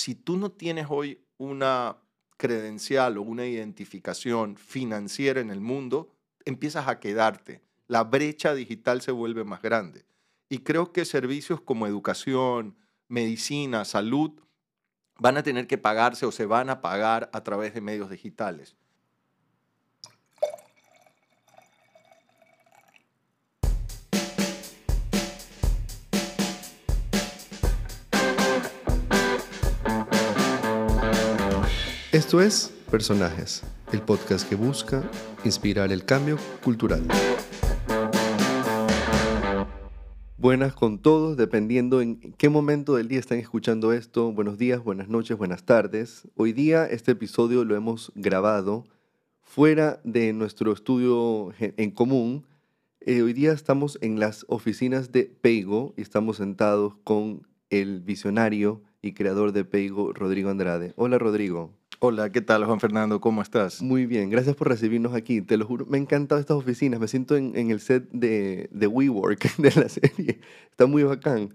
[0.00, 1.98] si tú no tienes hoy una
[2.36, 6.10] credencial o una identificación financiera en el mundo,
[6.44, 7.60] empiezas a quedarte.
[7.86, 10.06] La brecha digital se vuelve más grande.
[10.48, 12.76] Y creo que servicios como educación,
[13.08, 14.32] medicina, salud,
[15.18, 18.76] van a tener que pagarse o se van a pagar a través de medios digitales.
[32.20, 35.02] Esto es Personajes, el podcast que busca
[35.42, 37.02] inspirar el cambio cultural.
[40.36, 44.32] Buenas con todos, dependiendo en qué momento del día están escuchando esto.
[44.32, 46.28] Buenos días, buenas noches, buenas tardes.
[46.36, 48.84] Hoy día este episodio lo hemos grabado
[49.40, 52.44] fuera de nuestro estudio en común.
[53.00, 58.82] Eh, hoy día estamos en las oficinas de Peigo y estamos sentados con el visionario
[59.00, 60.92] y creador de Peigo, Rodrigo Andrade.
[60.96, 61.79] Hola Rodrigo.
[62.02, 63.20] Hola, ¿qué tal Juan Fernando?
[63.20, 63.82] ¿Cómo estás?
[63.82, 65.42] Muy bien, gracias por recibirnos aquí.
[65.42, 66.98] Te lo juro, me han encantado estas oficinas.
[66.98, 70.40] Me siento en, el set de, de WeWork de la serie.
[70.70, 71.54] Está muy bacán.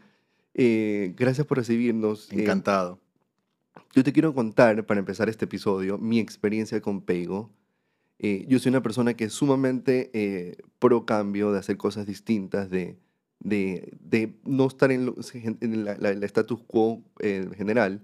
[0.53, 2.31] Eh, gracias por recibirnos.
[2.31, 2.99] Eh, Encantado.
[3.95, 7.49] yo te quiero contar, para empezar este episodio, mi experiencia con Peigo.
[8.19, 12.99] Eh, yo soy una persona que es sumamente pro cambio, de hacer cosas distintas, de,
[13.39, 15.11] de, de no estar en,
[15.61, 17.01] en la, la, status quo
[17.57, 18.03] general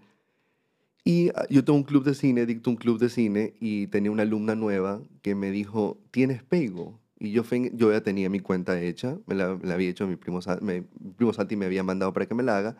[1.03, 4.11] y ah, yo tengo un club de cine, dicto un club de cine, y tenía
[4.11, 6.99] una alumna nueva que me dijo, ¿tienes Pego?
[7.19, 7.43] Y yo,
[7.73, 11.55] yo ya tenía mi cuenta hecha, me la, había hecho mi primo, mi primo Santi,
[11.55, 12.77] me había mandado para que me la haga.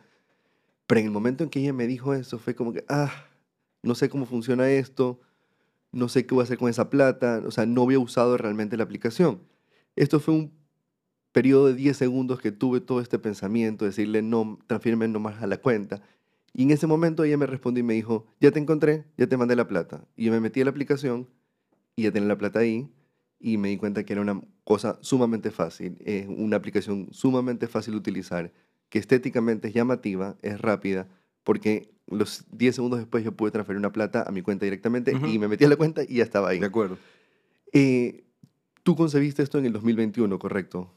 [0.88, 3.12] Pero en el momento en que ella me dijo eso, fue como que, ah,
[3.84, 5.20] no sé cómo funciona esto,
[5.92, 8.78] no sé qué voy a hacer con esa plata, o sea, no había usado realmente
[8.78, 9.42] la aplicación.
[9.96, 10.52] Esto fue un
[11.32, 15.58] periodo de 10 segundos que tuve todo este pensamiento, decirle, no, transfírme nomás a la
[15.58, 16.02] cuenta.
[16.54, 19.38] Y en ese momento ella me respondió y me dijo, ya te encontré, ya te
[19.38, 20.06] mandé la plata.
[20.16, 21.30] Y yo me metí a la aplicación
[21.96, 22.90] y ya tenía la plata ahí
[23.40, 27.94] y me di cuenta que era una cosa sumamente fácil, es una aplicación sumamente fácil
[27.94, 28.54] de utilizar,
[28.90, 31.08] que estéticamente es llamativa, es rápida,
[31.44, 35.40] porque los 10 segundos después yo pude transferir una plata a mi cuenta directamente y
[35.40, 36.60] me metí a la cuenta y ya estaba ahí.
[36.60, 36.98] De acuerdo.
[37.74, 38.26] Eh,
[38.84, 40.92] Tú concebiste esto en el 2021, ¿correcto?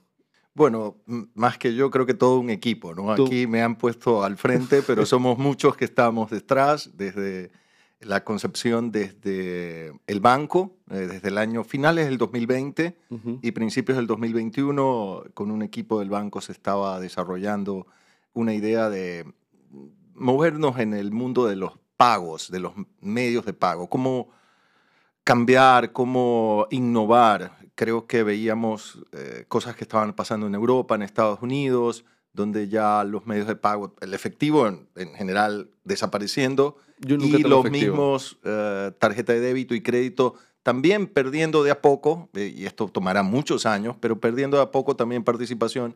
[0.54, 0.96] Bueno,
[1.34, 3.10] más que yo, creo que todo un equipo, ¿no?
[3.10, 7.50] Aquí me han puesto al frente, pero somos muchos que estamos detrás, desde
[8.00, 12.96] la concepción desde el banco, eh, desde el año finales del 2020
[13.42, 17.86] y principios del 2021, con un equipo del banco se estaba desarrollando
[18.32, 19.24] una idea de
[20.14, 24.28] movernos en el mundo de los pagos, de los medios de pago, cómo
[25.24, 31.40] cambiar, cómo innovar creo que veíamos eh, cosas que estaban pasando en Europa, en Estados
[31.42, 36.76] Unidos, donde ya los medios de pago, el efectivo en, general desapareciendo
[37.06, 42.52] y los mismos eh, tarjeta de débito y crédito también perdiendo de a poco, eh,
[42.56, 45.94] y esto tomará muchos años, pero perdiendo de a poco también participación,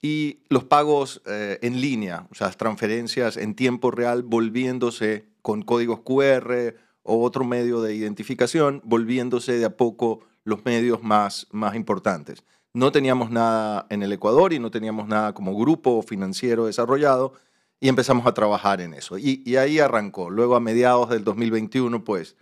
[0.00, 6.00] y los pagos en línea, o sea, las transferencias en tiempo real volviéndose con códigos
[6.00, 12.44] QR o otro medio de identificación, volviéndose de a poco los medios más, más importantes.
[12.72, 17.34] No teníamos nada en el Ecuador y no teníamos nada como grupo financiero desarrollado
[17.80, 19.18] y empezamos a trabajar en eso.
[19.18, 20.30] Y, ahí arrancó.
[20.30, 22.36] Luego a mediados del 2021, pues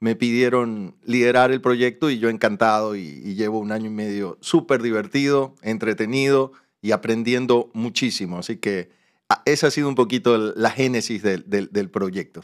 [0.00, 4.80] me pidieron liderar el proyecto y yo encantado y, llevo un año y medio súper
[4.80, 8.38] divertido, entretenido y aprendiendo muchísimo.
[8.38, 8.90] Así que
[9.28, 12.42] ah, esa ha sido un poquito la génesis del, del proyecto.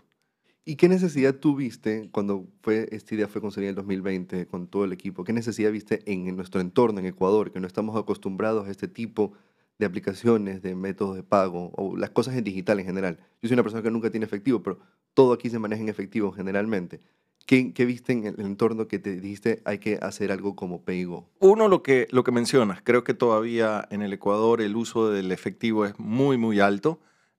[0.68, 4.84] ¿Y qué necesidad tuviste cuando fue, esta idea fue concebida en el 2020 con todo
[4.84, 5.22] el equipo?
[5.22, 9.32] ¿Qué necesidad viste en, nuestro entorno, en Ecuador, que no estamos acostumbrados a este tipo
[9.78, 13.18] de aplicaciones, de métodos de pago o las cosas en digital en general?
[13.40, 14.80] Yo soy una persona que nunca tiene efectivo, pero
[15.14, 17.00] todo aquí se maneja en efectivo generalmente.
[17.46, 21.30] ¿Qué, ¿Qué, viste en el entorno que te dijiste hay que hacer algo como PayGo?
[21.38, 25.30] Uno, lo que, lo que mencionas, creo que todavía en el Ecuador el uso del
[25.30, 26.98] efectivo es muy, muy alto.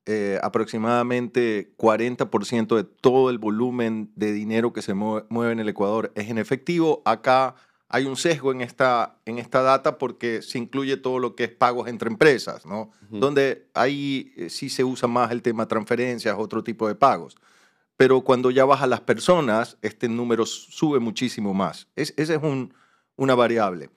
[0.10, 6.14] Eh, aproximadamente 40% de todo el volumen de dinero que se mueve, en el Ecuador
[6.16, 7.02] es en efectivo.
[7.04, 7.56] Acá
[7.90, 11.52] hay un sesgo en esta, en esta data porque se incluye todo lo que es
[11.52, 12.90] pagos entre empresas, ¿no?
[13.10, 17.36] Donde ahí eh, sí se usa más el tema transferencias, otro tipo de pagos.
[17.98, 21.90] Pero cuando ya baja las personas, este número sube muchísimo más.
[21.98, 22.42] Es, esa es
[23.18, 23.90] una variable.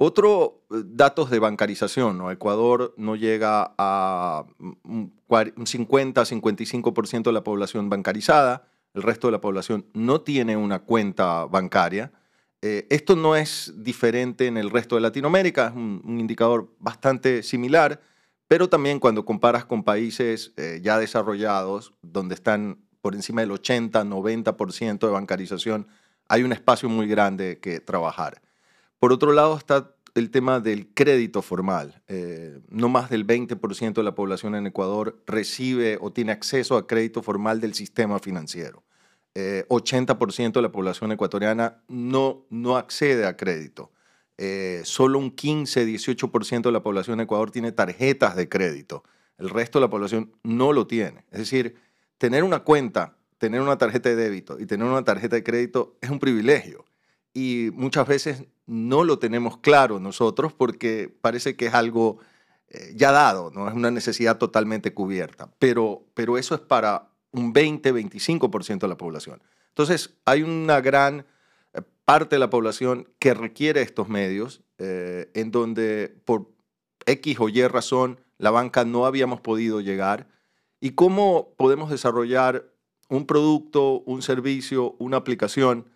[0.00, 2.30] Otro, eh, datos de bancarización, ¿no?
[2.30, 4.44] Ecuador no llega a
[4.84, 11.44] un 50-55% de la población bancarizada, el resto de la población no tiene una cuenta
[11.46, 12.12] bancaria.
[12.62, 18.00] Eh, esto no es diferente en el resto de Latinoamérica, es un, indicador bastante similar,
[18.46, 24.04] pero también cuando comparas con países eh, ya desarrollados, donde están por encima del 80,
[24.04, 25.88] 90% de bancarización,
[26.28, 28.40] hay un espacio muy grande que trabajar.
[28.98, 32.02] Por otro lado está el tema del crédito formal.
[32.08, 36.86] Eh, no más del 20% de la población en Ecuador recibe o tiene acceso a
[36.86, 38.82] crédito formal del sistema financiero.
[39.34, 43.92] 80% eh, de la población ecuatoriana no, no accede a crédito.
[44.36, 49.04] Eh, solo un 15-18% de la población de Ecuador tiene tarjetas de crédito.
[49.36, 51.24] El resto de la población no lo tiene.
[51.30, 51.76] Es decir,
[52.18, 56.10] tener una cuenta, tener una tarjeta de débito y tener una tarjeta de crédito es
[56.10, 56.84] un privilegio.
[57.38, 62.18] Y muchas veces no lo tenemos claro nosotros porque parece que es algo
[62.68, 65.48] eh, ya dado, no es una necesidad totalmente cubierta.
[65.60, 69.40] Pero, pero eso es para un 20-25% de la población.
[69.68, 71.26] Entonces, hay una gran
[71.74, 76.50] eh, parte de la población que requiere estos medios, eh, en donde por
[77.06, 80.26] X o Y razón la banca no habíamos podido llegar.
[80.80, 82.68] ¿Y cómo podemos desarrollar
[83.08, 85.86] un producto, un servicio, una aplicación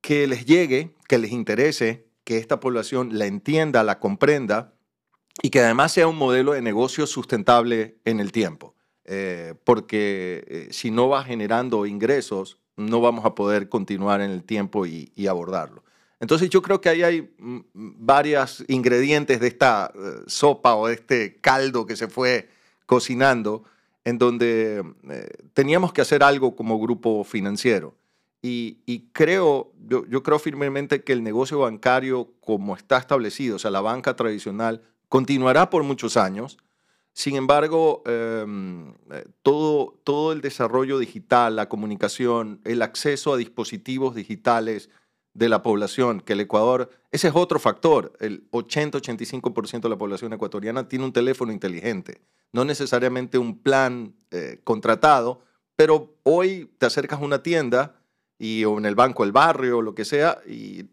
[0.00, 4.74] que les llegue, que les interese, que esta población la entienda, la comprenda
[5.42, 8.74] y que además sea un modelo de negocio sustentable en el tiempo?
[9.10, 14.44] Eh, porque eh, si no va generando ingresos, no vamos a poder continuar en el
[14.44, 15.82] tiempo y, abordarlo.
[16.20, 20.94] Entonces yo creo que ahí hay mm, varios ingredientes de esta eh, sopa o de
[20.94, 22.50] este caldo que se fue
[22.84, 23.64] cocinando,
[24.04, 24.82] en donde
[25.52, 27.94] teníamos que hacer algo como grupo financiero.
[28.40, 33.70] Y, creo, yo, yo, creo firmemente que el negocio bancario como está establecido, o sea,
[33.70, 36.58] la banca tradicional, continuará por muchos años.
[37.12, 44.14] Sin embargo, em, eh, todo, todo el desarrollo digital, la comunicación, el acceso a dispositivos
[44.14, 44.88] digitales
[45.34, 50.32] de la población, que el Ecuador, ese es otro factor, el 80-85% de la población
[50.32, 55.42] ecuatoriana tiene un teléfono inteligente, no necesariamente un plan eh, contratado,
[55.74, 57.97] pero hoy te acercas a una tienda
[58.38, 60.84] y, o en el banco del barrio o lo que sea, y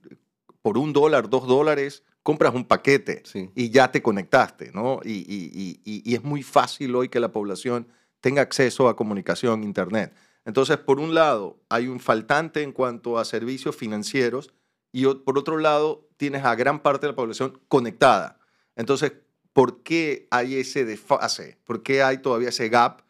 [0.62, 3.22] por un dólar, dos dólares, compras un paquete
[3.54, 5.00] y ya te conectaste, ¿no?
[5.06, 5.80] Y,
[6.12, 7.88] es muy fácil hoy que la población
[8.20, 10.12] tenga acceso a comunicación, Internet.
[10.44, 14.54] Entonces, por un lado, hay un faltante en cuanto a servicios financieros
[14.92, 18.40] y por otro lado, tienes a gran parte de la población conectada.
[18.76, 19.12] Entonces,
[19.54, 21.60] ¿por qué hay ese desfase?
[21.64, 23.02] ¿Por qué hay todavía ese gap?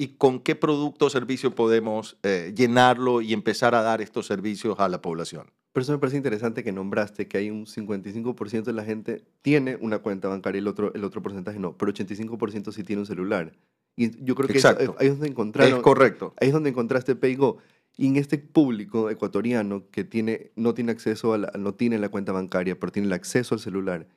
[0.00, 4.80] ¿Y con qué producto o servicio podemos eh, llenarlo y empezar a dar estos servicios
[4.80, 5.52] a la población?
[5.72, 9.76] Pero eso me parece interesante que nombraste que hay un 55% de la gente tiene
[9.78, 13.06] una cuenta bancaria y el otro, el otro porcentaje no, pero 85% sí tiene un
[13.06, 13.52] celular.
[13.94, 14.66] Y yo creo que
[14.98, 16.32] ahí es donde encontraron, es correcto.
[16.40, 17.58] Ahí es donde encontraste Paygo.
[17.98, 22.08] Y en este público ecuatoriano que tiene, no tiene acceso a la, no tiene la
[22.08, 24.08] cuenta bancaria, pero tiene el acceso al celular,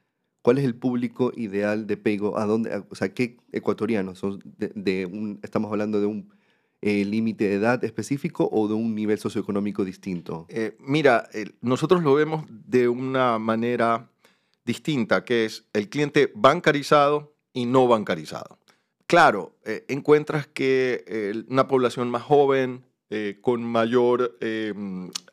[0.43, 2.37] ¿cuál es el público ideal de Paygo?
[2.37, 4.21] ¿A dónde, o sea, qué ecuatorianos
[5.41, 6.29] estamos hablando de un
[6.81, 10.45] eh, límite de edad específico o de un nivel socioeconómico distinto?
[10.49, 11.29] Eh, mira,
[11.61, 14.11] nosotros lo vemos de una manera
[14.65, 18.59] distinta, que es el cliente bancarizado y no bancarizado.
[19.07, 22.83] Claro, eh, encuentras que una población más joven,
[23.41, 24.39] con mayor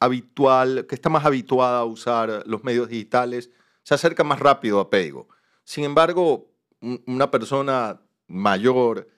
[0.01, 3.51] habitual, que está más habituada a usar los medios digitales,
[3.91, 5.27] se acerca más rápido a Paygo.
[5.65, 6.49] Sin embargo,
[7.09, 9.09] una persona mayor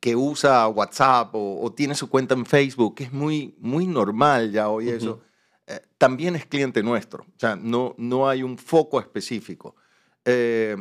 [0.00, 4.70] que usa WhatsApp o, tiene su cuenta en Facebook, que es muy, muy normal ya
[4.70, 5.20] hoy eso,
[5.66, 7.24] eh, también es cliente nuestro.
[7.24, 9.76] O sea, no, no hay un foco específico.
[10.24, 10.74] Eh,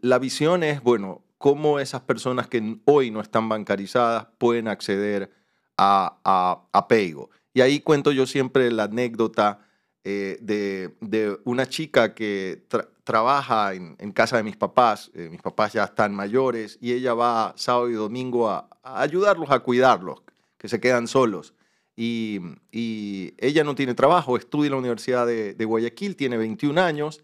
[0.00, 5.32] la visión es, bueno, cómo esas personas que hoy no están bancarizadas pueden acceder
[5.76, 7.30] a, a, a Paygo.
[7.54, 9.60] Y ahí cuento yo siempre la anécdota
[10.04, 12.64] eh, de, de, una chica que
[13.04, 15.12] trabaja en, en, casa de mis papás.
[15.14, 19.60] Eh, mis papás ya están mayores y ella va sábado y domingo a, ayudarlos a
[19.60, 20.22] cuidarlos,
[20.58, 21.54] que se quedan solos.
[21.94, 22.40] Y,
[22.72, 27.22] y, ella no tiene trabajo, estudia en la Universidad de, de Guayaquil, tiene 21 años.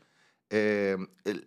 [0.51, 0.97] Eh,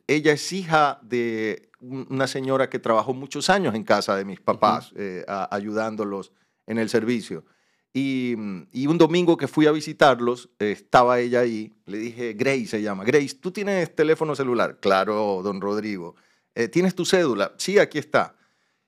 [0.08, 4.94] ella es hija de una señora que trabajó muchos años en casa de mis papás,
[5.28, 6.34] ayudándolos
[6.68, 7.46] en el servicio.
[7.94, 12.82] Mm, y, un domingo que fui a visitarlos, estaba ella ahí, le dije, Grace se
[12.82, 14.80] llama, Grace, ¿tú tienes teléfono celular?
[14.80, 16.16] Claro, don Rodrigo.
[16.56, 17.54] Eh, ¿Tienes tu cédula?
[17.58, 18.36] Sí, aquí está.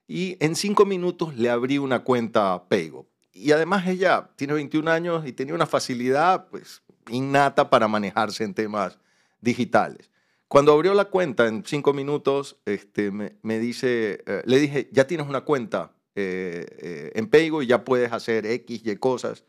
[0.07, 3.07] Y en cinco minutos le abrí una cuenta Paygo.
[3.33, 8.53] Y además ella tiene 21 años y tenía una facilidad pues, innata para manejarse en
[8.53, 8.97] temas
[9.41, 10.11] digitales.
[10.47, 15.27] Cuando abrió la cuenta en cinco minutos, este, me, dice, eh, le dije, ya tienes
[15.27, 15.93] una cuenta.
[16.15, 19.43] Eh, eh, en Paygo y ya puedes hacer X, Y cosas.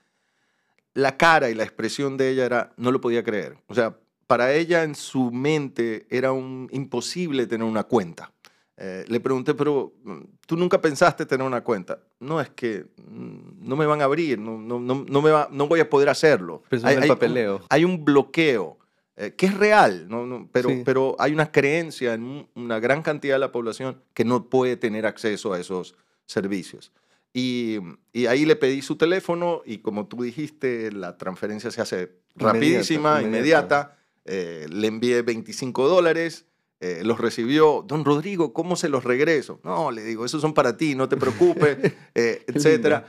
[0.95, 3.57] La cara y la expresión de ella era, no lo podía creer.
[3.67, 8.33] O sea, para ella en su mente era un, imposible tener una cuenta.
[8.77, 12.01] Eh, le pregunté, pero mm, tú nunca pensaste tener una cuenta.
[12.21, 15.69] No es que mm, no me van a abrir, no, no, no, me va, no
[15.69, 16.63] voy a poder hacerlo.
[16.83, 17.63] Hay, el papeleo.
[17.69, 18.79] hay un bloqueo
[19.17, 20.49] eh, que es real, ¿no?
[20.51, 24.77] pero, pero hay una creencia en una gran cantidad de la población que no puede
[24.77, 25.95] tener acceso a esos
[26.27, 26.93] servicios.
[27.33, 27.79] Y,
[28.13, 33.23] y, ahí le pedí su teléfono y como tú dijiste, la transferencia se hace rapidísima,
[33.23, 33.99] inmediata.
[34.25, 36.47] Eh, le envié 25 dólares,
[36.81, 37.85] eh, los recibió.
[37.87, 39.61] Don Rodrigo, ¿cómo se los regreso?
[39.65, 41.77] No, le digo, esos son para ti, no te preocupes,
[42.15, 43.05] etcétera.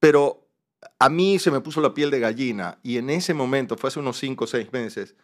[0.00, 0.44] Pero
[0.98, 4.00] a mí se me puso la piel de gallina y en ese momento, fue hace
[4.00, 5.14] unos 5 o 6 meses,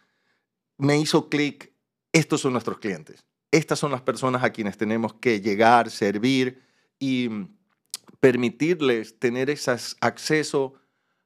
[0.77, 1.73] me hizo clic,
[2.11, 3.25] estos son nuestros clientes.
[3.51, 6.61] Estas son las personas a quienes tenemos que llegar, servir
[7.01, 7.29] y
[8.19, 10.75] permitirles tener ese acceso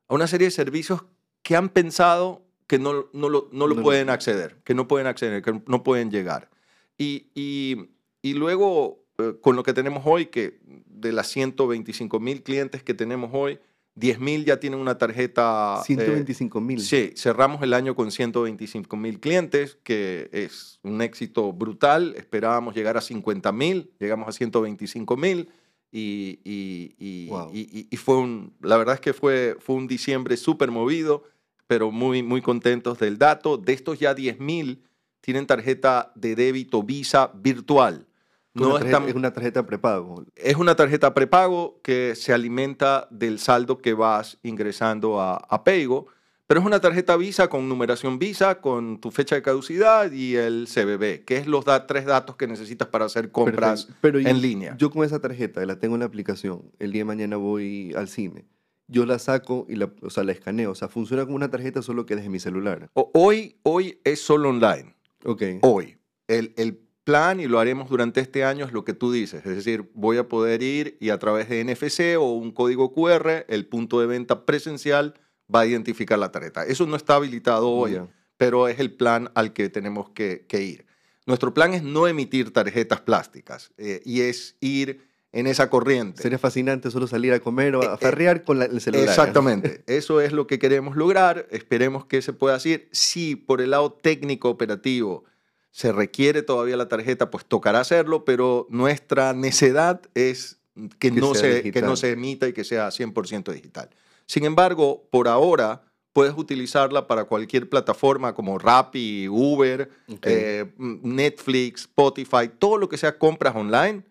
[0.07, 1.03] a una serie de servicios
[1.43, 5.43] que han pensado que no, no lo, no lo pueden acceder, que no pueden acceder,
[5.43, 6.49] que no pueden llegar.
[6.97, 7.89] Y, y,
[8.21, 12.93] y luego, eh, con lo que tenemos hoy, que de las 125 mil clientes que
[12.93, 13.59] tenemos hoy,
[13.95, 15.81] 10 mil ya tienen una tarjeta.
[15.85, 16.81] 125 mil.
[16.81, 22.13] sí, cerramos el año con 125 mil clientes, que es un éxito brutal.
[22.17, 25.49] Esperábamos llegar a 50 mil, llegamos a 125 mil.
[25.97, 31.23] Y, y, y, fue un, la verdad es que fue, fue un diciembre súper movido,
[31.67, 33.55] pero muy, muy contentos del dato.
[33.55, 34.83] De estos ya 10 mil
[35.21, 38.07] tienen tarjeta de débito Visa virtual.
[38.53, 40.25] No es una tarjeta prepago.
[40.35, 46.07] Es una tarjeta prepago que se alimenta del saldo que vas ingresando a, a Paygo,
[46.47, 50.67] pero es una tarjeta Visa con numeración Visa, con tu fecha de caducidad y el
[50.67, 54.75] CBB, que es los tres datos que necesitas para hacer compras en línea.
[54.77, 58.07] Yo con esa tarjeta, la tengo en la aplicación, el día de mañana voy al
[58.07, 58.45] cine.
[58.87, 60.69] Yo la saco y la, o sea, la escaneo.
[60.69, 62.87] O sea, funciona como una tarjeta solo que desde mi celular.
[62.93, 64.95] hoy, hoy es solo online.
[65.23, 65.41] Ok.
[65.61, 65.97] Hoy.
[66.27, 69.55] El, el plan y lo haremos durante este año es lo que tú dices, es
[69.55, 73.67] decir, voy a poder ir y a través de NFC o un código QR, el
[73.67, 75.13] punto de venta presencial
[75.53, 76.65] va a identificar la tarjeta.
[76.65, 77.99] Eso no está habilitado hoy,
[78.37, 80.85] pero es el plan al que tenemos que, ir.
[81.25, 86.21] Nuestro plan es no emitir tarjetas plásticas eh, y es ir en esa corriente.
[86.21, 89.09] Sería fascinante solo salir a comer o a eh, eh, ferrear con el celular.
[89.09, 89.83] Exactamente.
[89.87, 91.47] Eso es lo que queremos lograr.
[91.51, 92.87] Esperemos que se pueda hacer.
[92.91, 95.25] Si por el lado técnico operativo
[95.71, 100.59] se requiere todavía la tarjeta, pues tocará hacerlo, pero nuestra necedad es
[100.99, 103.89] que, no, se, que no se emita y que sea 100% digital.
[104.27, 109.89] Sin embargo, por ahora puedes utilizarla para cualquier plataforma como Rappi, Uber,
[110.21, 114.03] eh, Netflix, Spotify, todo lo que sea compras online,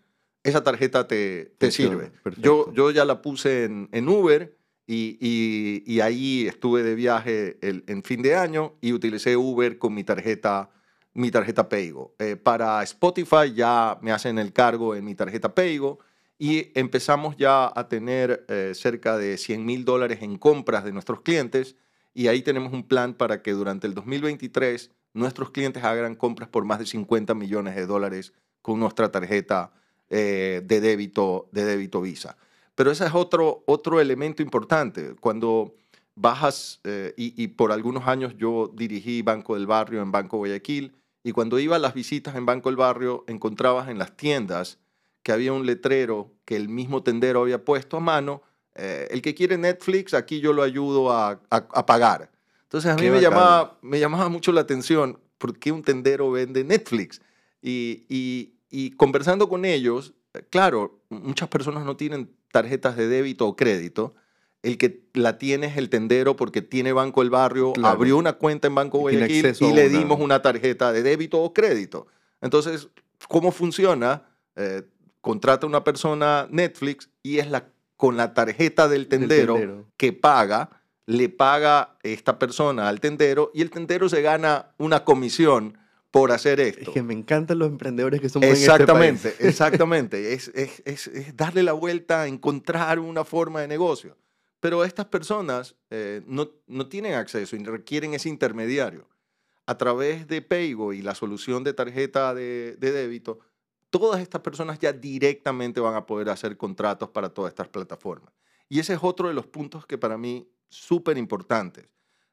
[0.42, 2.12] esa tarjeta te, te sirve.
[2.37, 4.54] Yo, yo ya la puse en, en Uber
[4.87, 5.16] y,
[5.87, 10.04] y, ahí estuve de viaje el, en fin de año y utilicé Uber con mi
[10.04, 10.71] tarjeta
[11.14, 12.14] mi tarjeta Paygo.
[12.18, 16.00] Eh, para Spotify ya me hacen el cargo en mi tarjeta Paygo
[16.38, 21.20] y empezamos ya a tener eh, cerca de 100 mil dólares en compras de nuestros
[21.20, 21.76] clientes
[22.12, 26.64] y ahí tenemos un plan para que durante el 2023 nuestros clientes hagan compras por
[26.64, 29.72] más de 50 millones de dólares con nuestra tarjeta
[30.10, 32.36] eh, de, débito, de débito Visa.
[32.74, 35.14] Pero ese es otro, otro elemento importante.
[35.20, 35.76] Cuando
[36.16, 36.80] bajas,
[37.16, 41.58] y, y por algunos años yo dirigí Banco del Barrio en Banco Guayaquil, y cuando
[41.58, 44.78] iba a las visitas en Banco del Barrio, encontrabas en las tiendas
[45.24, 48.42] que había un letrero que el mismo tendero había puesto a mano.
[48.76, 51.42] Eh, el que quiere Netflix, aquí yo lo ayudo a,
[51.84, 52.30] pagar.
[52.62, 56.62] Entonces a mí me llamaba, me llamaba mucho la atención por qué un tendero vende
[56.62, 57.20] Netflix.
[57.60, 58.04] Y,
[58.70, 60.14] y conversando con ellos,
[60.50, 64.14] claro, muchas personas no tienen tarjetas de débito o crédito
[64.64, 68.66] el que la tiene es el tendero porque tiene Banco del Barrio, abrió una cuenta
[68.66, 72.06] en Banco Guayaquil y le dimos una tarjeta de débito o crédito.
[72.40, 72.88] Entonces,
[73.28, 74.24] ¿cómo funciona?
[74.56, 74.82] Eh,
[75.24, 81.30] contrata una persona Netflix y es la, con la tarjeta del tendero, que paga, le
[81.30, 85.78] paga esta persona al tendero y el tendero se gana una comisión
[86.10, 86.82] por hacer esto.
[86.82, 90.34] Es que me encantan los emprendedores que son Exactamente, en este exactamente.
[90.34, 94.18] es, es, es darle la vuelta, encontrar una forma de negocio.
[94.60, 99.08] Pero estas personas eh, no, no, tienen acceso y requieren ese intermediario.
[99.64, 103.38] A través de Paygo y la solución de tarjeta de, de, débito,
[104.00, 108.34] todas estas personas ya directamente van a poder hacer contratos para todas estas plataformas.
[108.68, 111.86] Y ese es otro de los puntos que para mí súper importantes.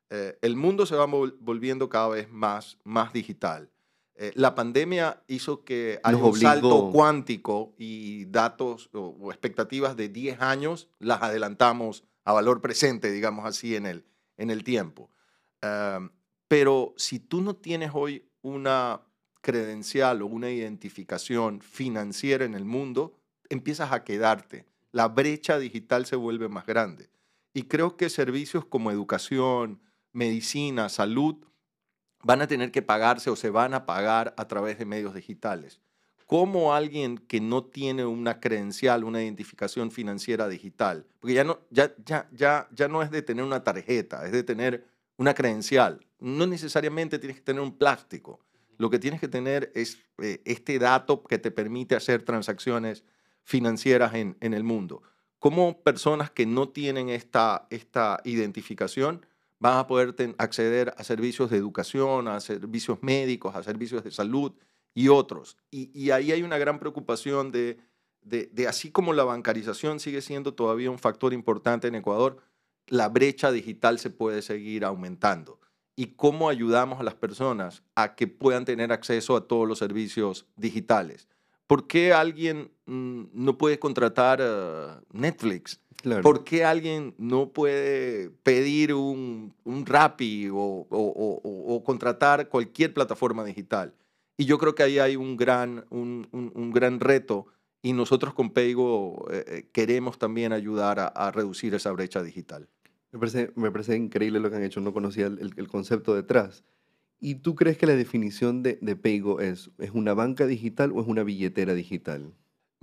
[0.09, 3.69] Eh, el mundo se va volviendo cada vez más, más digital.
[4.15, 10.09] Eh, la pandemia hizo que haya un salto cuántico y datos o, o, expectativas de
[10.09, 14.03] 10 años las adelantamos a valor presente, digamos así, en el,
[14.37, 15.11] en el tiempo.
[16.47, 19.01] pero si tú no tienes hoy una
[19.41, 23.17] credencial o una identificación financiera en el mundo,
[23.49, 27.09] empiezas a quedarte la brecha digital se vuelve más grande.
[27.53, 29.81] Y creo que servicios como educación,
[30.11, 31.35] medicina, salud,
[32.23, 35.79] van a tener que pagarse o se van a pagar a través de medios digitales.
[36.27, 41.93] ¿Cómo alguien que no tiene una credencial, una identificación financiera digital, porque ya no, ya,
[42.05, 46.05] ya, ya, ya no es de tener una tarjeta, es de tener una credencial.
[46.19, 48.39] No necesariamente tienes que tener un plástico.
[48.81, 53.03] Lo que tienes que tener es eh, este dato que te permite hacer transacciones
[53.43, 55.03] financieras en, en el mundo.
[55.37, 59.25] ¿Cómo personas que no tienen esta, esta identificación
[59.59, 64.53] van a poder acceder a servicios de educación, a servicios médicos, a servicios de salud
[64.95, 65.55] y otros.
[65.69, 67.77] Y, ahí hay una gran preocupación de,
[68.23, 72.41] de, así como la bancarización sigue siendo todavía un factor importante en Ecuador,
[72.87, 75.59] la brecha digital se puede seguir aumentando.
[75.95, 80.45] Y cómo ayudamos a las personas a que puedan tener acceso a todos los servicios
[80.55, 81.27] digitales.
[81.67, 85.79] ¿Por qué alguien mm, no puede contratar eh, Netflix?
[86.21, 93.93] ¿Por qué alguien no puede pedir un, un Rappi o, contratar cualquier plataforma digital?
[94.37, 97.45] Y yo creo que ahí hay un gran, un, gran reto
[97.83, 102.67] y nosotros con Peigo eh, eh, queremos también ayudar a, reducir esa brecha digital.
[103.11, 106.63] Me parece, me parece increíble lo que han hecho, no conocía el, concepto detrás.
[107.19, 111.01] ¿Y tú crees que la definición de, de Peigo es, es una banca digital o
[111.01, 112.33] es una billetera digital?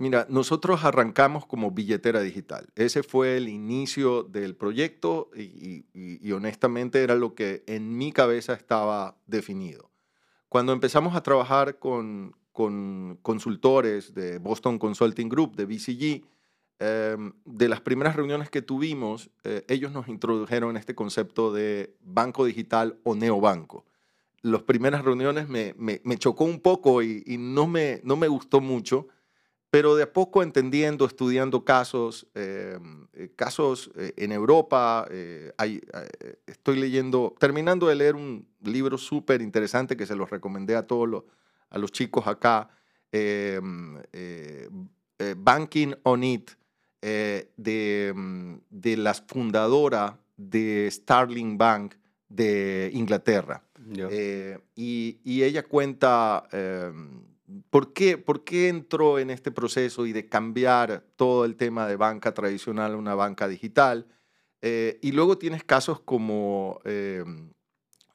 [0.01, 2.69] Mira, nosotros arrancamos como billetera digital.
[2.75, 9.17] Ese fue el inicio del proyecto y, honestamente era lo que en mi cabeza estaba
[9.27, 9.91] definido.
[10.47, 12.33] Cuando empezamos a trabajar con,
[13.21, 16.25] consultores de Boston Consulting Group, de BCG,
[16.79, 22.45] em, de las primeras reuniones que tuvimos, eh, ellos nos introdujeron este concepto de banco
[22.45, 23.85] digital o neobanco.
[24.41, 29.07] Las primeras reuniones me, chocó un poco y, no, me, no me gustó mucho
[29.69, 35.51] pero de a poco entendiendo, estudiando casos, em, eh, casos eh, en Europa, eh,
[36.47, 41.07] estoy leyendo, terminando de leer un libro súper interesante que se los recomendé a todos
[41.07, 41.23] los,
[41.69, 42.69] a los chicos acá,
[43.11, 44.01] em,
[45.37, 46.51] Banking on It,
[47.01, 51.95] de, em, de la fundadora de Starling Bank
[52.27, 53.63] de Inglaterra.
[54.75, 56.47] Y, y, ella cuenta
[57.69, 61.95] ¿Por qué, ¿Por qué entró en este proceso y de cambiar todo el tema de
[61.95, 64.07] banca tradicional a una banca digital?
[64.61, 67.23] Eh, y luego tienes casos como eh,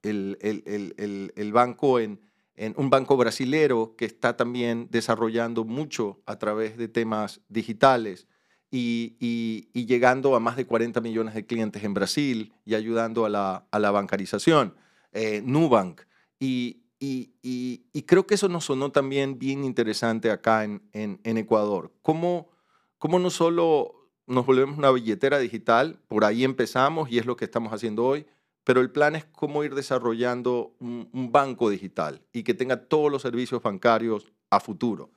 [0.03, 2.21] el, el, el, banco en,
[2.55, 8.29] en, un banco brasilero que está también desarrollando mucho a través de temas digitales
[8.77, 13.29] y, y, llegando a más de 40 millones de clientes en Brasil y ayudando a
[13.29, 14.75] la, a la bancarización.
[15.13, 16.01] Eh, Nubank.
[16.41, 21.93] Y, y, creo que eso nos sonó también bien interesante acá en, en, Ecuador.
[22.03, 22.51] ¿Cómo,
[22.99, 27.45] ¿Cómo no solo nos volvemos una billetera digital, por ahí empezamos y es lo que
[27.45, 28.27] estamos haciendo hoy,
[28.65, 33.23] pero el plan es cómo ir desarrollando un, banco digital y que tenga todos los
[33.23, 35.11] servicios bancarios a futuro.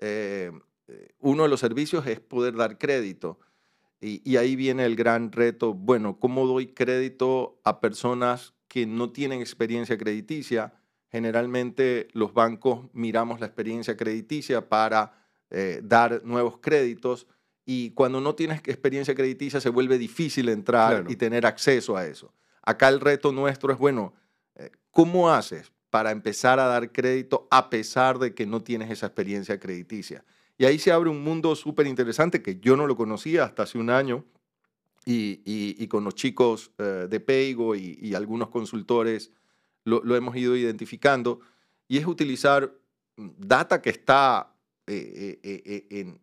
[0.00, 0.50] Eh,
[1.18, 3.38] uno de los servicios es poder dar crédito.
[4.00, 9.10] Y, y, ahí viene el gran reto, bueno, ¿cómo doy crédito a personas que no
[9.10, 10.74] tienen experiencia crediticia?
[11.14, 15.12] generalmente los bancos miramos la experiencia crediticia para
[15.48, 17.28] eh, dar nuevos créditos
[17.64, 22.34] y cuando no tienes experiencia crediticia se vuelve difícil entrar y tener acceso a eso.
[22.62, 24.12] Acá el reto nuestro es, bueno,
[24.56, 29.06] eh, ¿cómo haces para empezar a dar crédito a pesar de que no tienes esa
[29.06, 30.24] experiencia crediticia?
[30.58, 33.78] Y ahí se abre un mundo súper interesante que yo no lo conocía hasta hace
[33.78, 34.24] un año
[35.06, 39.30] y, con los chicos eh, de Peigo y algunos consultores
[39.84, 41.38] lo, hemos ido identificando,
[41.86, 42.74] y es utilizar
[43.16, 44.52] data que está
[44.88, 46.20] eh, eh, en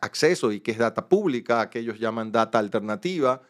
[0.00, 3.42] acceso y que es data pública, que ellos llaman data alternativa,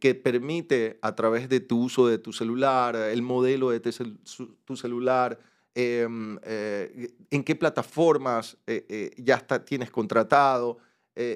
[0.00, 5.38] que permite a través de tu uso de tu celular, el modelo de tu celular,
[5.74, 8.56] em, en qué plataformas
[9.16, 10.78] ya está, tienes contratado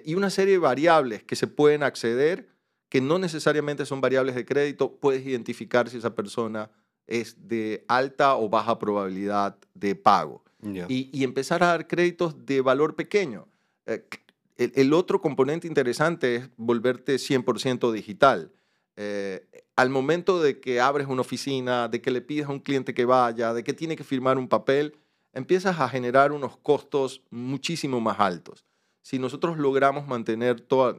[0.04, 2.48] y una serie de variables que se pueden acceder
[2.90, 6.70] que no necesariamente son variables de crédito, puedes identificar si esa persona
[7.06, 10.44] es de alta o baja probabilidad de pago.
[10.88, 13.48] Y, empezar a dar créditos de valor pequeño.
[14.60, 18.52] El, otro componente interesante es volverte 100% digital.
[18.96, 22.92] Eh, al momento de que abres una oficina, de que le pides a un cliente
[22.92, 24.98] que vaya, de que tiene que firmar un papel,
[25.32, 28.66] empiezas a generar unos costos muchísimo más altos.
[29.00, 30.94] Si nosotros logramos mantener toda,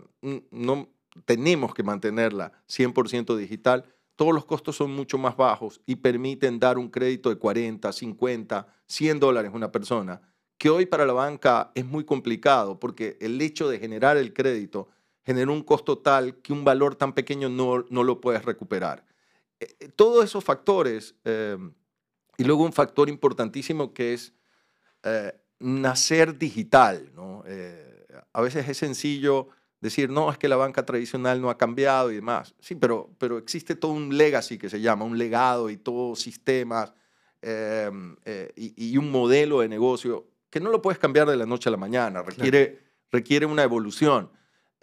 [0.49, 0.89] no
[1.25, 6.79] tenemos que mantenerla 100% digital, todos los costos son mucho más bajos y permiten dar
[6.79, 10.30] un crédito de 40, 50, 100 dólares a una persona,
[10.61, 14.89] que hoy para la banca es muy complicado porque el hecho de generar el crédito
[15.25, 19.03] genera un costo tal que un valor tan pequeño no, no lo puedes recuperar.
[19.59, 21.73] Eh, eh, todos esos factores, em,
[22.37, 24.35] y luego un factor importantísimo que es
[25.01, 27.11] eh, nacer digital.
[27.15, 27.43] ¿no?
[28.31, 29.47] a veces es sencillo
[29.79, 32.53] decir, no, es que la banca tradicional no ha cambiado y demás.
[32.59, 36.93] Sí, pero, pero existe todo un legacy que se llama, un legado y todos sistemas
[37.41, 38.15] em,
[38.55, 41.71] y, y, un modelo de negocio que no lo puedes cambiar de la noche a
[41.71, 44.29] la mañana, requiere, requiere una evolución.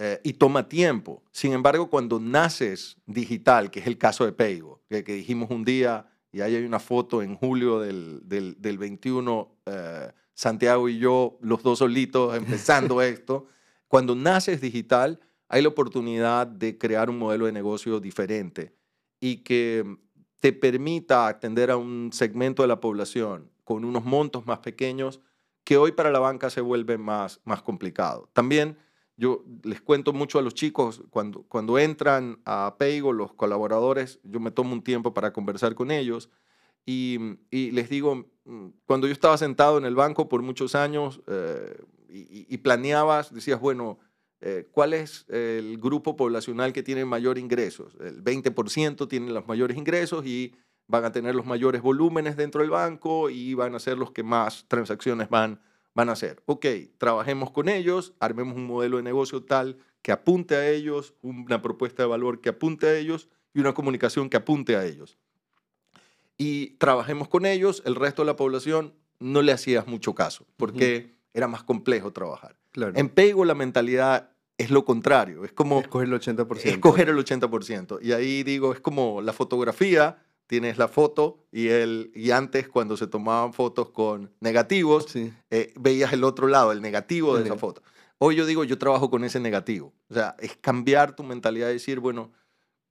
[0.00, 1.24] Eh, y toma tiempo.
[1.32, 6.06] Sin embargo, cuando naces digital, que es el caso de Peigo, que, dijimos un día,
[6.30, 11.64] y ahí hay una foto en julio del, del, 21, eh, Santiago y yo, los
[11.64, 13.48] dos solitos, empezando esto,
[13.88, 18.76] cuando naces digital, hay la oportunidad de crear un modelo de negocio diferente
[19.18, 19.98] y que
[20.38, 25.20] te permita atender a un segmento de la población con unos montos más pequeños
[25.68, 28.30] que hoy para la banca se vuelve más, más complicado.
[28.32, 28.78] También
[29.18, 34.40] yo les cuento mucho a los chicos, cuando, cuando entran a Peigo, los colaboradores, yo
[34.40, 36.30] me tomo un tiempo para conversar con ellos
[36.86, 37.18] y,
[37.50, 41.76] les digo, mm, cuando yo estaba sentado en el banco por muchos años eh,
[42.08, 43.98] y, planeabas, decías, bueno,
[44.40, 47.94] eh, ¿cuál es el grupo poblacional que tiene mayor ingresos?
[48.00, 50.54] El 20% tiene los mayores ingresos y
[50.88, 54.22] van a tener los mayores volúmenes dentro del banco y van a ser los que
[54.22, 55.60] más transacciones van
[55.98, 56.64] van a hacer, ok,
[56.96, 62.04] trabajemos con ellos, armemos un modelo de negocio tal que apunte a ellos, una propuesta
[62.04, 65.18] de valor que apunte a ellos y una comunicación que apunte a ellos.
[66.36, 71.16] Y trabajemos con ellos, el resto de la población no le hacías mucho caso, porque
[71.34, 72.56] era más complejo trabajar.
[72.76, 75.80] En Pego la mentalidad es lo contrario, es como...
[75.80, 76.60] Escoger el 80%.
[76.64, 77.98] Escoger el 80%.
[78.02, 82.96] Y ahí digo, es como la fotografía, tienes la foto y, el, y antes cuando
[82.96, 87.82] se tomaban fotos con negativos, eh, veías el otro lado, el negativo de esa foto.
[88.16, 89.92] Hoy yo digo, yo trabajo con ese negativo.
[90.08, 92.32] O sea, es cambiar tu mentalidad y decir, bueno,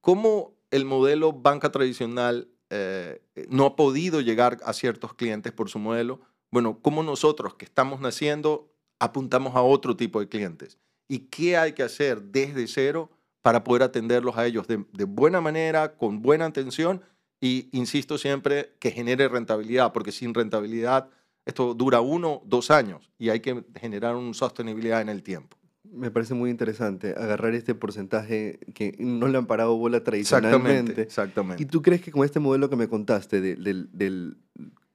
[0.00, 5.80] ¿cómo el modelo banca tradicional eh, no ha podido llegar a ciertos clientes por su
[5.80, 6.20] modelo?
[6.50, 10.78] Bueno, ¿cómo nosotros que estamos naciendo apuntamos a otro tipo de clientes?
[11.08, 13.10] ¿Y qué hay que hacer desde cero
[13.42, 17.02] para poder atenderlos a ellos de, de buena manera, con buena atención
[17.40, 21.08] y insisto siempre que genere rentabilidad, porque sin rentabilidad
[21.46, 25.56] esto dura uno, dos años y hay que generar una sostenibilidad en el tiempo.
[25.90, 30.66] Me parece muy interesante agarrar este porcentaje que no le han parado bola tradicionalmente.
[30.66, 31.62] Exactamente, exactamente.
[31.62, 34.36] ¿Y tú crees que con este modelo que me contaste del, del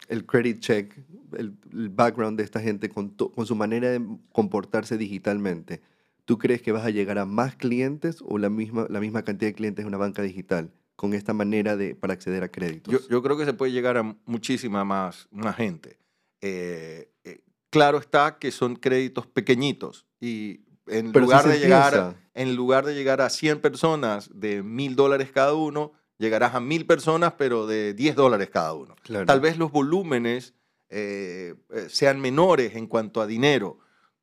[0.09, 0.95] el credit check,
[1.37, 1.57] el,
[1.89, 4.01] background de esta gente con, con su manera de
[4.31, 5.81] comportarse digitalmente,
[6.25, 9.49] ¿tú crees que vas a llegar a más clientes o la misma, la misma cantidad
[9.49, 10.71] de clientes en una banca digital?
[11.03, 13.09] Con esta manera de, para acceder a créditos?
[13.09, 15.99] Yo, creo que se puede llegar a muchísima más, más gente.
[16.39, 22.85] Eh, eh, claro está que son créditos pequeñitos y en lugar, de llegar, en lugar
[22.85, 27.67] de llegar a 100 personas de mil dólares cada uno, llegarás a mil personas pero
[27.67, 28.95] de 10 dólares cada uno.
[29.25, 30.53] Tal vez los volúmenes
[30.87, 31.55] eh,
[31.89, 33.77] sean menores en cuanto a dinero,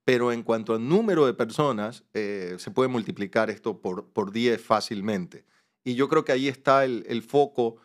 [0.06, 5.44] pero en cuanto a número de personas, se puede multiplicar esto por, por 10 fácilmente.
[5.84, 7.76] Y yo creo que ahí está el, foco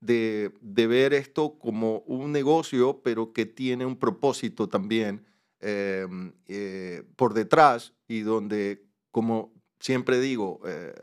[0.00, 5.24] de, ver esto como un negocio, pero que tiene un propósito también
[5.60, 10.94] em, eh, por detrás y donde, como siempre digo, eh,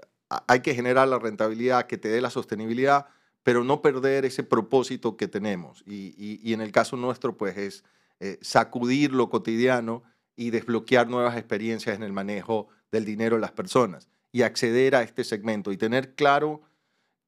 [0.48, 3.08] hay que generar la rentabilidad que te dé la sostenibilidad,
[3.44, 5.84] pero no perder ese propósito que tenemos.
[5.86, 7.84] Y, en el caso nuestro, pues es
[8.20, 10.04] eh, sacudir lo cotidiano
[10.36, 15.04] y desbloquear nuevas experiencias en el manejo del dinero de las personas y acceder a
[15.04, 16.62] este segmento y tener claro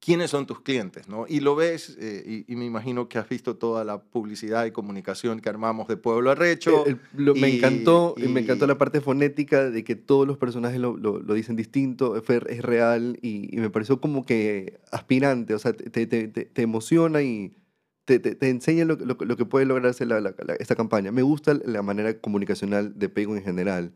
[0.04, 1.24] quiénes son tus clientes, ¿no?
[1.26, 5.40] Y lo ves, eh, y, me imagino que has visto toda la publicidad y comunicación
[5.40, 6.84] que armamos de Pueblo Arrecho.
[7.14, 11.34] me encantó, y, me encantó la parte fonética de que todos los personajes lo, lo,
[11.34, 16.62] dicen distinto, es real, y, me pareció como que aspirante, o sea, te, te, te,
[16.62, 17.56] emociona y
[18.04, 21.12] te, te, enseña lo, lo, que puede lograrse la, esta campaña.
[21.12, 23.94] Me gusta la manera comunicacional de Pego en general,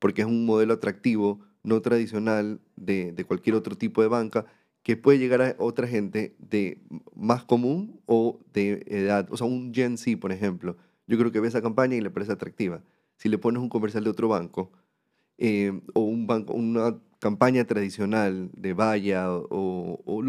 [0.00, 4.46] porque es un modelo atractivo no tradicional de, de, cualquier otro tipo de banca
[4.84, 6.78] que puede llegar a otra gente de
[7.16, 10.76] más común o de edad, o sea, un Gen Z, por ejemplo.
[11.06, 12.82] Yo creo que ve esa campaña y le parece atractiva.
[13.16, 14.70] Si le pones un comercial de otro banco
[15.38, 20.22] eh, o un banco, una campaña tradicional de valla o,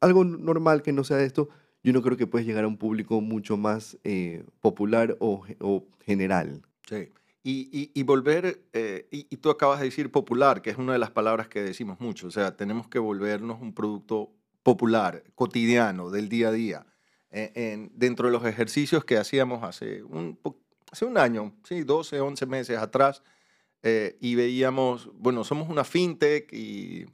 [0.00, 1.48] algo normal que no sea esto,
[1.84, 5.86] yo no creo que puedes llegar a un público mucho más eh, popular o, o
[6.04, 6.62] general.
[6.88, 7.08] Sí.
[7.44, 11.48] Y, volver, eh, y, tú acabas de decir popular, que es una de las palabras
[11.48, 14.30] que decimos mucho, o sea, tenemos que volvernos un producto
[14.62, 16.86] popular, cotidiano, del día a día.
[17.32, 20.38] Eh, en, dentro de los ejercicios que hacíamos hace un,
[20.92, 23.22] hace un año, sí, 12, 11 meses atrás,
[23.82, 27.06] eh, y veíamos, bueno, somos una fintech y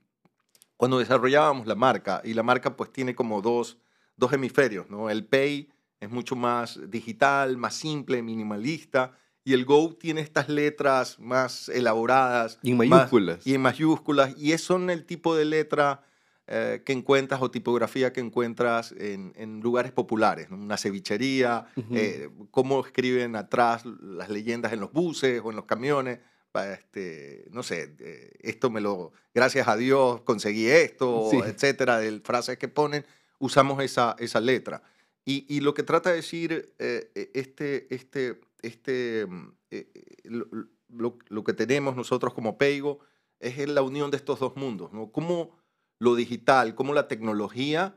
[0.76, 3.78] cuando desarrollábamos la marca, y la marca pues tiene como dos,
[4.16, 5.08] dos hemisferios, ¿no?
[5.08, 9.16] El Pay es mucho más digital, más simple, minimalista,
[9.48, 12.58] y el Go tiene estas letras más elaboradas.
[12.62, 13.46] Y en mayúsculas.
[13.46, 16.02] y en mayúsculas, y son el tipo de letra
[16.46, 22.84] eh, que encuentras o tipografía que encuentras en, en lugares populares, una cevichería, eh, cómo
[22.84, 26.18] escriben atrás las leyendas en los buses o en los camiones
[26.64, 32.58] este, no sé, eh, esto me lo, gracias a Dios conseguí esto, etcétera, de frases
[32.58, 33.04] que ponen,
[33.38, 34.82] usamos esa, esa letra.
[35.24, 39.92] Y, y lo que trata de decir eh, e, este, este, este, mm, eh,
[40.24, 43.00] lo, lo, que tenemos nosotros como Peigo
[43.40, 45.12] es la unión de estos dos mundos, ¿no?
[45.12, 45.58] Cómo
[45.98, 47.96] lo digital, cómo la tecnología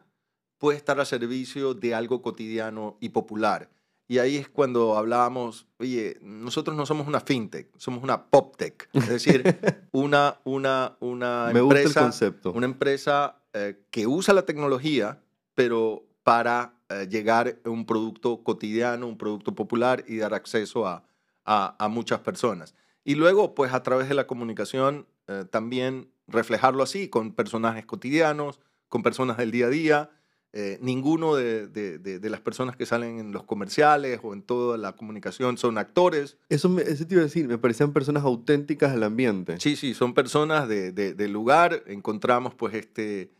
[0.57, 3.71] puede estar al servicio de algo cotidiano y popular.
[4.07, 8.89] Y ahí es cuando hablábamos, oye, nosotros no somos una fintech, somos una poptech.
[8.91, 9.41] Es decir,
[9.91, 12.11] una, una, una empresa,
[12.53, 15.23] Una empresa eh, que usa la tecnología,
[15.55, 21.03] pero para eh, llegar a un producto cotidiano, un producto popular y dar acceso a,
[21.45, 22.75] a, muchas personas.
[23.03, 28.59] Y luego, pues a través de la comunicación, eh, también reflejarlo así, con personajes cotidianos,
[28.89, 30.09] con personas del día a día,
[30.53, 34.93] eh, ninguno de, de, las personas que salen en los comerciales o en toda la
[34.93, 36.37] comunicación son actores.
[36.49, 39.57] Eso, me, eso te iba a decir, me parecían personas auténticas del ambiente.
[39.59, 41.83] Sí, sí, son personas del lugar.
[41.87, 43.31] Encontramos pues este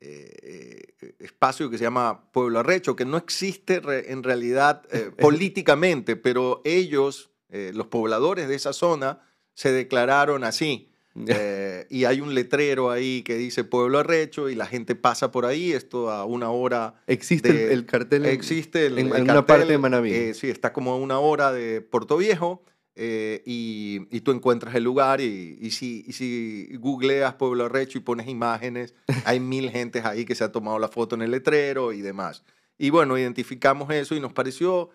[0.00, 3.80] eh, eh, espacio que se llama Pueblo Arrecho, que no existe
[4.10, 4.82] en realidad
[5.18, 9.20] políticamente, pero ellos, los pobladores de esa zona,
[9.54, 10.88] se declararon así.
[11.26, 15.46] Eh, y hay un letrero ahí que dice Pueblo Arrecho y la gente pasa por
[15.46, 16.94] ahí, esto a una hora.
[17.06, 20.12] ¿Existe el cartel en, existe el, en, una parte de Manaví?
[20.12, 22.62] Eh, sí, está como a una hora de Puerto Viejo
[23.00, 27.96] eh, y, y, tú encuentras el lugar y, y, si, y si googleas Pueblo Arrecho
[27.96, 28.92] y pones imágenes,
[29.24, 32.42] hay mil gentes ahí que se ha tomado la foto en el letrero y demás.
[32.76, 34.90] Y bueno, identificamos eso y nos pareció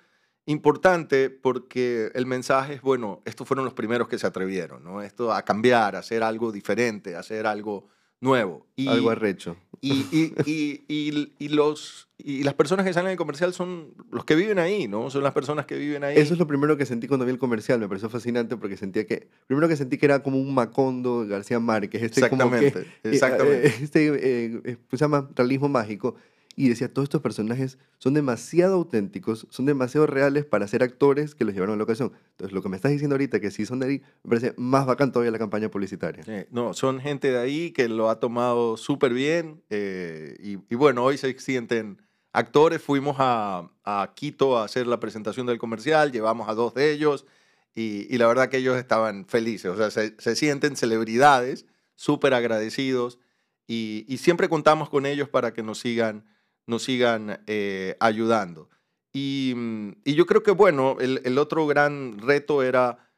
[0.46, 5.02] importante porque el mensaje es, bueno, estos fueron los primeros que se atrevieron, ¿no?
[5.02, 7.88] Esto a cambiar, a hacer algo diferente, a hacer algo
[8.20, 8.68] nuevo.
[8.76, 9.56] Y, algo arrecho.
[9.84, 9.91] Y,
[10.46, 14.58] y, y, y, los, y las personas que salen del comercial son los que viven
[14.58, 15.10] ahí, ¿no?
[15.10, 16.17] Son las personas que viven ahí.
[16.17, 19.06] Eso es lo primero que sentí cuando vi el comercial, me pareció fascinante porque sentía
[19.06, 22.89] que, primero que sentí que era como un Macondo García Márquez, este exactamente, como que,
[23.10, 23.67] eh, exactamente.
[23.67, 26.15] este, eh, se llama realismo mágico,
[26.56, 31.46] y decía, todos estos personajes son demasiado auténticos, son demasiado reales para ser actores que
[31.46, 32.12] los llevaron a la ocasión.
[32.32, 34.86] Entonces, lo que me estás diciendo ahorita, que sí son de ahí, me parece más
[34.86, 36.24] bacán todavía la campaña publicitaria.
[36.52, 41.18] no, son gente de ahí que lo ha tomado súper bien eh, y, bueno, hoy
[41.18, 42.82] se sienten actores.
[42.82, 47.26] Fuimos a, a, Quito a hacer la presentación del comercial, llevamos a dos de ellos
[47.74, 52.36] y, y la verdad que ellos estaban felices, o sea, se, se sienten celebridades, súper
[52.36, 53.18] agradecidos
[53.66, 56.26] y, y siempre contamos con ellos para que nos sigan
[56.65, 58.69] nos sigan eh, ayudando.
[59.13, 63.10] Mm, y, yo creo que, bueno, el, otro gran reto era,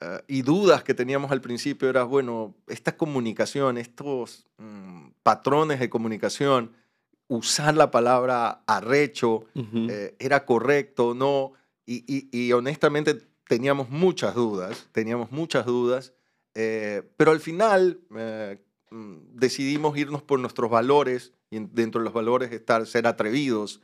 [0.00, 5.90] eh, y dudas que teníamos al principio, era, bueno, esta comunicación, estos mm, patrones de
[5.90, 6.72] comunicación,
[7.28, 11.52] usar la palabra arrecho, eh, era correcto o no,
[11.86, 13.14] y, y, honestamente
[13.48, 16.12] teníamos muchas dudas, teníamos muchas dudas,
[16.52, 22.86] pero al final mm, decidimos irnos por nuestros valores, y dentro de los valores estar,
[22.86, 23.80] ser atrevidos.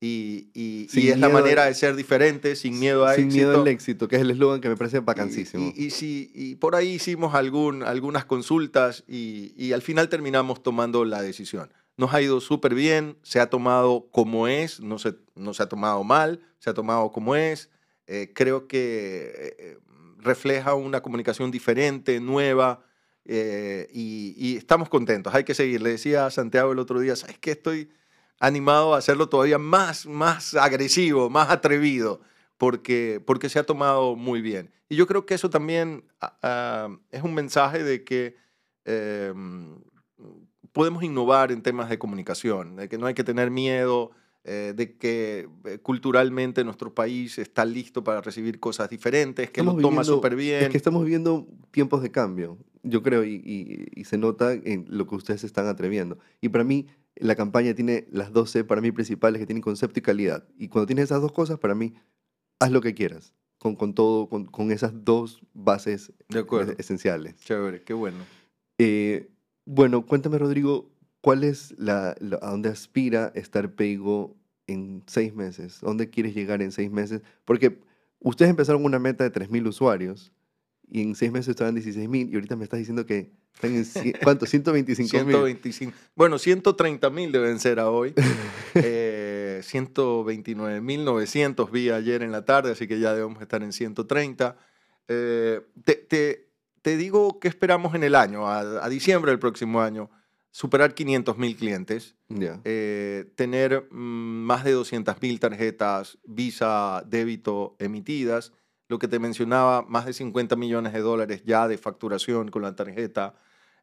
[0.00, 3.40] Y, y, y es la manera de ser diferente, sin miedo a sin éxito.
[3.40, 5.72] Sin miedo al éxito, que es el eslogan que me parece vacancísimo.
[5.74, 11.04] Y, y, si, y por ahí hicimos algún, algunas consultas y, al final terminamos tomando
[11.04, 11.72] la decisión.
[11.96, 15.68] Nos ha ido súper bien, se ha tomado como es, no se, no se ha
[15.68, 17.68] tomado mal, se ha tomado como es.
[18.06, 19.78] Eh, creo que eh,
[20.18, 22.84] refleja una comunicación diferente, nueva,
[23.30, 25.82] eh, y, estamos contentos, hay que seguir.
[25.82, 27.52] Le decía a Santiago el otro día, ¿sabes qué?
[27.52, 27.90] Estoy
[28.40, 32.22] animado a hacerlo todavía más, más agresivo, más atrevido,
[32.56, 34.72] porque, porque se ha tomado muy bien.
[34.88, 38.36] Y yo creo que eso también ah, ah, es un mensaje de que
[38.86, 39.78] em,
[40.72, 44.12] podemos innovar en temas de comunicación, de que no hay que tener miedo,
[44.44, 49.76] eh, de que eh, culturalmente nuestro país está listo para recibir cosas diferentes, que lo
[49.76, 50.64] toma súper bien.
[50.64, 55.14] Es que estamos viviendo tiempos de cambio yo creo, y, se nota en lo que
[55.14, 56.18] ustedes están atreviendo.
[56.40, 60.02] Y para mí, la campaña tiene las 12 para mí principales que tienen concepto y
[60.02, 60.46] calidad.
[60.56, 61.94] Y cuando tienes esas dos cosas, para mí,
[62.60, 66.74] haz lo que quieras, con, con todo, con, con esas dos bases de acuerdo.
[66.78, 67.36] esenciales.
[67.36, 68.18] Chévere, qué bueno.
[68.78, 69.30] Eh,
[69.64, 75.80] bueno, cuéntame, Rodrigo, ¿cuál es la, a dónde aspira estar Peigo en seis meses?
[75.80, 77.22] ¿Dónde quieres llegar en seis meses?
[77.44, 77.80] Porque
[78.20, 80.32] ustedes empezaron una meta de 3.000 usuarios
[80.90, 83.84] y en seis meses estaban 16 mil y ahorita me estás diciendo que están en,
[84.22, 84.46] ¿cuánto?
[84.46, 85.34] 125 mil.
[85.34, 85.92] 125.
[86.14, 88.14] Bueno, 130 mil deben ser a hoy.
[88.74, 93.72] eh, 129 mil 900 vi ayer en la tarde, así que ya debemos estar en
[93.72, 94.56] 130.
[95.08, 96.48] Eh, te, te,
[96.82, 100.10] te, digo que esperamos en el año, a, a diciembre del próximo año,
[100.50, 102.60] superar 500 mil clientes, Yeah.
[102.64, 103.96] eh, tener mm,
[104.44, 108.52] más de 200 mil tarjetas Visa débito emitidas,
[108.88, 112.74] lo que te mencionaba, más de 50 millones de dólares ya de facturación con la
[112.76, 113.34] tarjeta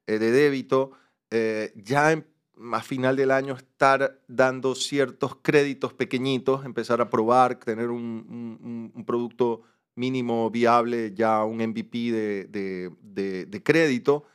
[0.07, 0.91] eh, de débito,
[1.31, 2.27] eh, ya en-
[2.71, 8.59] a final del año estar dando ciertos créditos pequeñitos, empezar a probar, tener un, un-
[8.63, 9.63] un- un producto
[9.95, 14.25] mínimo viable, ya un MVP de, de- de- de crédito,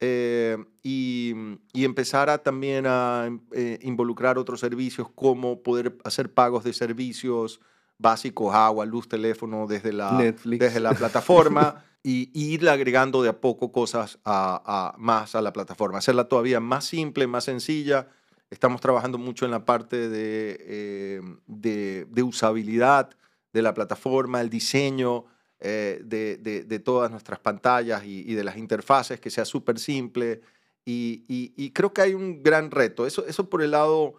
[0.00, 1.34] eh, y,
[1.72, 7.60] y empezar a también a eh, involucrar otros servicios como poder hacer pagos de servicios
[7.98, 10.58] básicos, agua, luz, teléfono, desde la, Netflix.
[10.58, 14.62] desde la plataforma y, y ir agregando de a poco cosas a,
[14.94, 18.08] a- más a la plataforma, hacerla todavía más simple, más sencilla.
[18.48, 23.10] Estamos trabajando mucho en la parte de, eh, de, de usabilidad
[23.52, 25.26] de la plataforma, el diseño
[25.60, 29.78] eh, de, de- de todas nuestras pantallas y, y de las interfaces, que sea súper
[29.78, 30.40] simple.
[30.84, 33.06] Y, y- y creo que hay un gran reto.
[33.06, 34.14] Eso, eso por el lado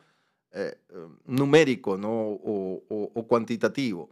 [0.54, 0.77] eh,
[1.25, 2.12] numérico ¿no?
[2.12, 4.10] o, o- o cuantitativo.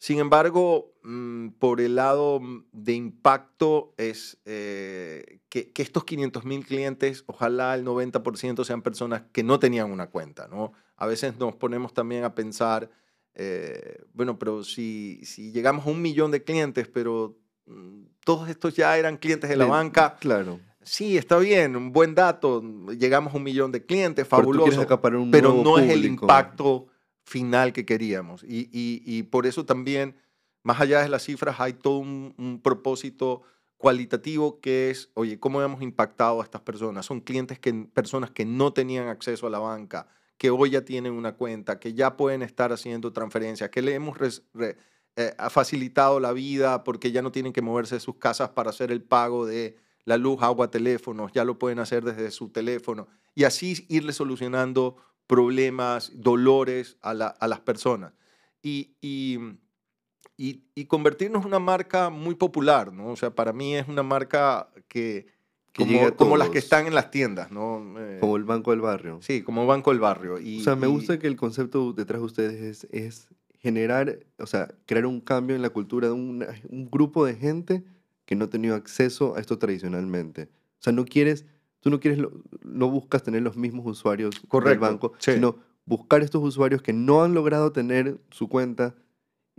[0.00, 6.64] Sin embargo, mm, por el lado de impacto es eh, que, que estos 500 mil
[6.64, 10.46] clientes, ojalá el 90% sean personas que no tenían una cuenta.
[10.46, 10.72] ¿no?
[10.96, 12.90] A veces nos ponemos también a pensar,
[13.38, 18.74] eh, bueno, pero si, si llegamos a un millón de clientes, pero mm, todos estos
[18.74, 20.60] ya eran clientes de la De- banca, Claro.
[20.82, 22.62] sí, está bien, un buen dato,
[22.98, 24.80] llegamos a un millón de clientes, fabuloso
[25.16, 26.88] un pero no es el impacto
[27.24, 28.42] final que queríamos.
[28.42, 30.16] Y, y- y por eso también,
[30.62, 33.42] más allá de las cifras, hay todo un, un propósito
[33.76, 37.06] cualitativo que es, oye, ¿cómo hemos impactado a estas personas?
[37.06, 41.12] Son clientes que, personas que no tenían acceso a la banca, que hoy ya tienen
[41.12, 44.16] una cuenta, que ya pueden estar haciendo transferencias, que le hemos
[44.60, 48.90] eh, facilitado la vida porque ya no tienen que moverse de sus casas para hacer
[48.92, 53.44] el pago de la luz, agua, teléfonos, ya lo pueden hacer desde su teléfono y
[53.44, 54.96] así irle solucionando
[55.26, 58.12] problemas, dolores a, la- a las personas.
[58.62, 58.94] Y,
[60.86, 63.08] convertirnos en una marca muy popular, ¿no?
[63.08, 65.26] O sea, para mí es una marca que,
[66.16, 67.82] como, las que están en las tiendas, ¿no?
[67.98, 69.18] Eh, Como el Banco del Barrio.
[69.22, 70.38] sí, como Banco del Barrio.
[70.40, 73.28] Y, O sea, me y- gusta que el concepto detrás de ustedes es, es
[73.60, 77.84] generar, o sea, crear un cambio en la cultura de una- un grupo de gente
[78.24, 80.44] que no ha tenido acceso a esto tradicionalmente.
[80.78, 81.44] O sea, no quieres,
[81.80, 82.20] tú no quieres,
[82.62, 85.32] no buscas tener los mismos usuarios del Correcto, banco, sí.
[85.32, 88.94] sino buscar estos usuarios que no han logrado tener su cuenta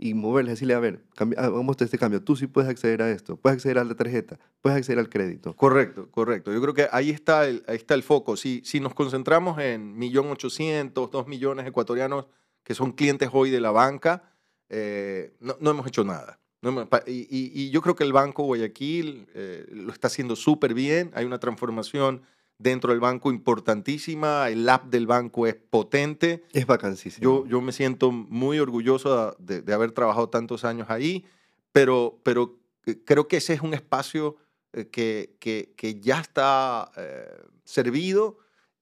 [0.02, 3.36] y moverles, decirle, a ver, cambi- hagamos este cambio, tú sí puedes acceder a esto,
[3.36, 5.54] puedes acceder a la tarjeta, puedes acceder al crédito.
[5.54, 6.52] Correcto, correcto.
[6.52, 8.36] Yo creo que ahí está el, ahí está el foco.
[8.36, 12.26] Si, si nos concentramos en 1.800.000, 2 millones ecuatorianos
[12.64, 14.32] que son clientes hoy de la banca,
[14.70, 16.38] eh, no, no hemos hecho nada.
[16.62, 20.74] No y, y- y yo creo que el Banco Guayaquil eh, lo está haciendo súper
[20.74, 21.10] bien.
[21.14, 22.22] Hay una transformación
[22.60, 24.48] dentro del banco importantísima.
[24.50, 26.44] El app del banco es potente.
[26.52, 27.22] Es vacancísimo.
[27.22, 31.24] Yo, yo me siento muy orgulloso de, de haber trabajado tantos años ahí,
[31.72, 34.36] pero, pero eh, creo que ese es un espacio
[34.72, 37.28] eh, que, que, que ya está eh,
[37.64, 38.38] servido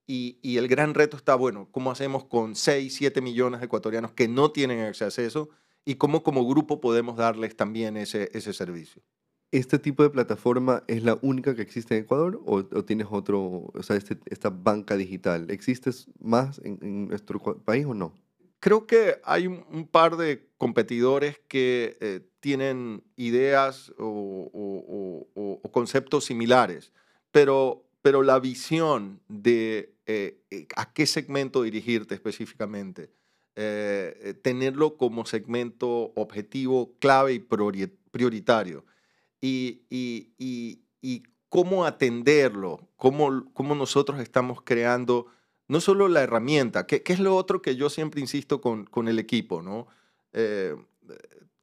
[0.06, 4.12] y, y el gran reto está, bueno, ¿cómo hacemos con 6, 7 millones de ecuatorianos
[4.12, 5.48] que no tienen acceso a eso?
[5.84, 9.02] Y cómo como grupo podemos darles también ese, ese servicio.
[9.50, 13.70] ¿Este tipo de plataforma es la única que existe en Ecuador o, o tienes otro,
[13.72, 15.50] o sea, este- esta banca digital?
[15.50, 18.12] ¿Existe más en, en nuestro país o no?
[18.60, 25.72] Creo que hay un, un par de competidores que eh, tienen ideas o, o- o-
[25.72, 26.92] conceptos similares,
[27.30, 33.10] pero, pero la visión de eh, eh, a qué segmento dirigirte específicamente,
[33.56, 38.84] eh, eh, tenerlo como segmento objetivo, clave y priori- prioritario,
[39.40, 45.26] y, y- y- cómo atenderlo, cómo, cómo nosotros estamos creando
[45.66, 49.08] no solo la herramienta, que, que es lo otro que yo siempre insisto con, con
[49.08, 49.86] el equipo, ¿no?
[50.32, 50.76] Eh,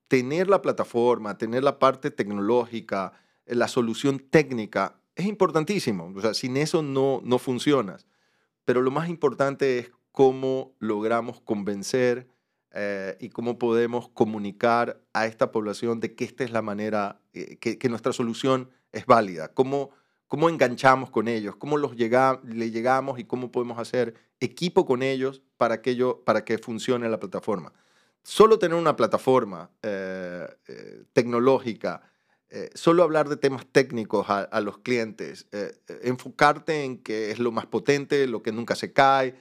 [0.07, 3.13] tener la plataforma, tener la parte tecnológica,
[3.45, 6.11] eh, la solución técnica, es importantísimo.
[6.15, 8.05] O sea, sin eso no, no funcionas.
[8.65, 12.27] Pero lo más importante es cómo logramos convencer
[12.75, 17.57] eh, y cómo podemos comunicar a esta población de que esta es la manera, eh,
[17.57, 19.53] que, que nuestra solución es válida.
[19.53, 19.91] Cómo,
[20.27, 25.01] cómo enganchamos con ellos, cómo los llega, le llegamos y cómo podemos hacer equipo con
[25.03, 27.71] ellos para que, ello- para que funcione la plataforma.
[28.23, 32.01] Solo tener una plataforma eh, eh, tecnológica
[32.49, 35.73] eh, solo hablar de temas técnicos a, los clientes, eh,
[36.03, 39.35] enfocarte en que es lo más potente, lo que nunca se cae,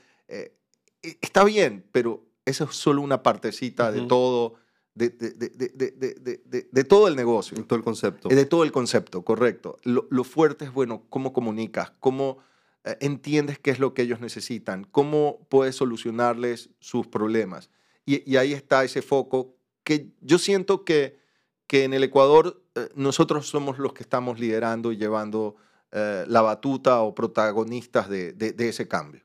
[1.02, 4.54] está bien, pero eso es solo una partecita de todo.
[4.94, 7.56] De, de, todo el negocio.
[7.56, 8.28] De todo el concepto.
[8.28, 9.76] De todo el concepto, correcto.
[9.82, 12.38] Lo, lo fuerte es, bueno, cómo comunicas, cómo
[13.00, 17.70] entiendes qué es lo que ellos necesitan, cómo puedes solucionarles sus problemas.
[18.06, 21.18] Y, y, ahí está ese foco que yo siento que,
[21.66, 25.56] que en el Ecuador eh, nosotros somos los que estamos liderando y llevando
[25.92, 29.22] eh, la batuta o protagonistas de, de, ese cambio.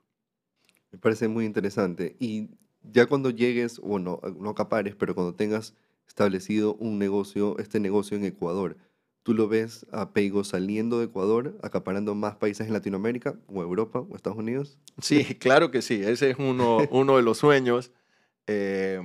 [0.91, 2.15] Me parece muy interesante.
[2.19, 2.49] Y
[2.83, 5.75] ya cuando llegues, o no, no acapares, pero cuando tengas
[6.07, 8.77] establecido un negocio, este negocio en Ecuador,
[9.23, 13.99] ¿tú lo ves a Peigo saliendo de Ecuador, acaparando más países en Latinoamérica, o Europa,
[13.99, 14.77] o Estados Unidos?
[15.01, 16.01] Sí, claro que sí.
[16.03, 17.91] Ese es uno, uno de los sueños.
[18.47, 19.01] Eh,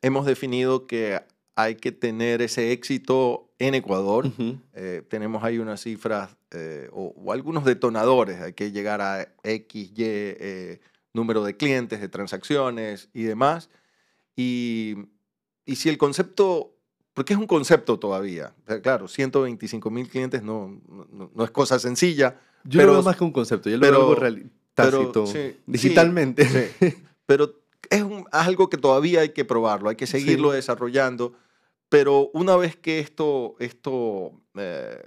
[0.00, 1.20] hemos definido que
[1.54, 4.30] hay que tener ese éxito en Ecuador.
[4.74, 8.40] Eh, tenemos ahí unas cifras eh, o, algunos detonadores.
[8.40, 10.80] Hay que llegar a X, Y eh,
[11.12, 13.70] número de clientes, de transacciones y demás.
[14.36, 14.96] Y,
[15.66, 16.74] y, si el concepto,
[17.14, 20.80] porque es un concepto todavía, claro, 125 mil clientes no,
[21.34, 22.40] no, es cosa sencilla.
[22.64, 24.40] Yo pero, lo veo más que un concepto, yo lo veo algo
[24.74, 25.24] tácito,
[25.66, 26.72] digitalmente.
[27.26, 31.34] pero es algo que todavía hay que probarlo, hay que seguirlo desarrollando,
[31.88, 34.98] pero una vez que esto, esto eh,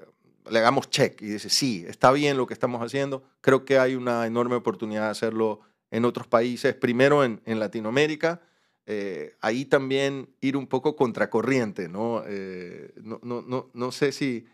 [0.50, 3.96] le hagamos check y dice, sí, está bien lo que estamos haciendo, creo que hay
[3.96, 5.62] una enorme oportunidad de hacerlo
[5.96, 8.42] en otros países, primero en, en Latinoamérica,
[8.86, 12.24] eh, ahí también ir un poco contracorriente, ¿no?
[12.28, 14.46] Eh, no, no, no, no, sé si,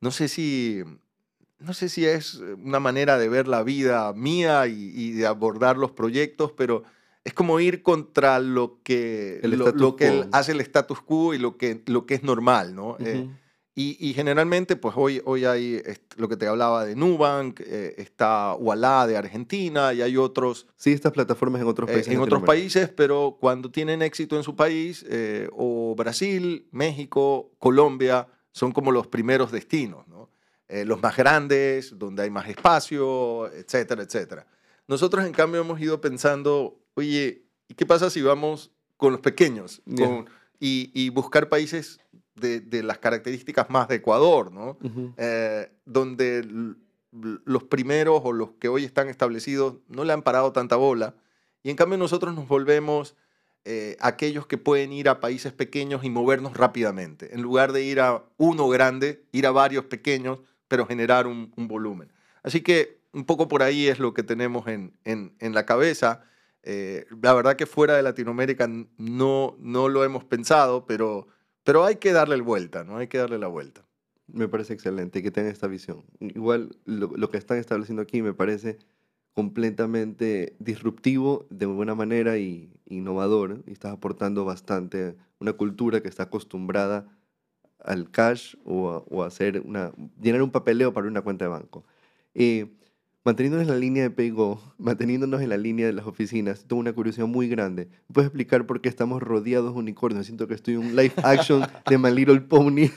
[0.00, 0.82] no sé si,
[1.60, 5.78] no sé si es una manera de ver la vida mía y, y de abordar
[5.78, 6.82] los proyectos, pero
[7.22, 11.82] es como ir contra lo que, lo, que hace el status quo y lo que,
[11.86, 12.96] lo que es normal, ¿no?
[12.98, 13.28] Eh,
[13.74, 15.82] y, generalmente, pues hoy, hoy hay
[16.16, 20.66] lo que te hablaba de Nubank, eh, está Walla de Argentina y hay otros...
[20.76, 22.12] Sí, estas plataformas en otros eh, países.
[22.12, 25.06] en otros países, pero cuando tienen éxito en su país,
[25.52, 30.28] o Brasil, México, Colombia, son como los primeros destinos, ¿no?
[30.68, 34.46] los más grandes, donde hay más espacio, etcétera, etcétera.
[34.86, 39.82] Nosotros, en cambio, hemos ido pensando oye, ¿y qué pasa si vamos con los pequeños?
[40.62, 41.98] y, buscar países
[42.40, 44.78] de, las características más de Ecuador, ¿no?
[45.16, 46.74] Eh, donde
[47.12, 51.14] los primeros o los que hoy están establecidos no le han parado tanta bola.
[51.62, 53.16] Y en cambio nosotros nos volvemos
[53.64, 57.34] eh, aquellos que pueden ir a países pequeños y movernos rápidamente.
[57.34, 62.10] En lugar de ir a uno grande, ir a varios pequeños, pero generar un, volumen.
[62.42, 66.22] Así que un poco por ahí es lo que tenemos en, en, en la cabeza.
[66.62, 71.28] Eh, la verdad que fuera de Latinoamérica no, no lo hemos pensado, pero,
[71.64, 72.96] pero hay que darle vuelta, ¿no?
[72.96, 73.84] Hay que darle la vuelta.
[74.26, 76.04] Me parece excelente que tengan esta visión.
[76.20, 78.78] Igual lo, que están estableciendo aquí me parece
[79.34, 83.62] completamente disruptivo de buena manera y innovador.
[83.66, 87.06] Y estás aportando bastante una cultura que está acostumbrada
[87.78, 91.84] al cash o a, hacer una, llenar un papeleo para una cuenta de banco.
[92.34, 92.68] Eh,
[93.22, 96.94] Manteniéndonos en la línea de Paygo, manteniéndonos en la línea de las oficinas, tengo una
[96.94, 97.90] curiosidad muy grande.
[98.10, 100.24] ¿Puedes explicar por qué estamos rodeados de unicornios?
[100.24, 102.88] Siento que estoy en un live action de My Little Pony.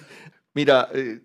[0.54, 1.20] Mira, eh,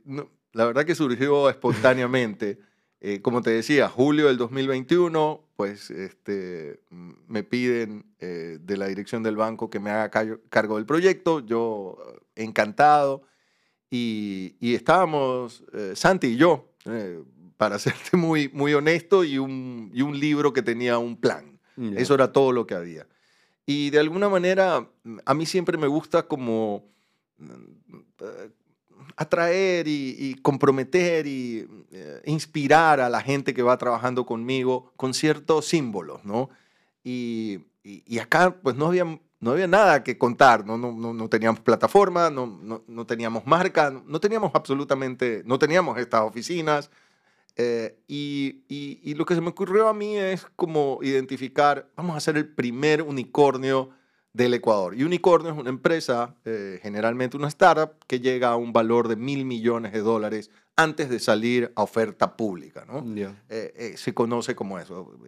[0.53, 2.59] la verdad que surgió espontáneamente.
[3.01, 9.23] Eh, como te decía, julio del 2021, pues este, me piden eh, de la dirección
[9.23, 10.11] del banco que me haga
[10.51, 11.39] cargo del proyecto.
[11.39, 11.99] Yo
[12.35, 13.23] encantado.
[13.91, 16.75] Y, y estábamos, Santi y yo,
[17.59, 21.59] para serte muy, muy honesto, y un, y un libro que tenía un plan.
[21.95, 23.07] Eso era todo lo que había.
[23.65, 24.89] Y de alguna manera,
[25.25, 26.87] a mí siempre me gusta como
[27.39, 28.51] eh,
[29.15, 35.67] atraer y, comprometer y eh, inspirar a la gente que va trabajando conmigo con ciertos
[35.67, 36.51] símbolos, ¿no?
[37.05, 39.05] Y, y, acá pues no había,
[39.41, 40.77] no había nada que contar, ¿no?
[40.77, 45.99] No, no, no teníamos plataforma, no, no, no, teníamos marca, no teníamos absolutamente, no teníamos
[45.99, 46.91] estas oficinas,
[47.61, 52.21] eh, y, y, lo que se me ocurrió a mí es como identificar, vamos a
[52.21, 53.91] ser el primer unicornio
[54.33, 54.95] del Ecuador.
[54.95, 59.17] Y unicornio es una empresa, eh, generalmente una startup, que llega a un valor de
[59.17, 62.85] mil millones de dólares antes de salir a oferta pública.
[62.87, 63.05] ¿no?
[63.49, 65.19] Eh, se conoce como eso.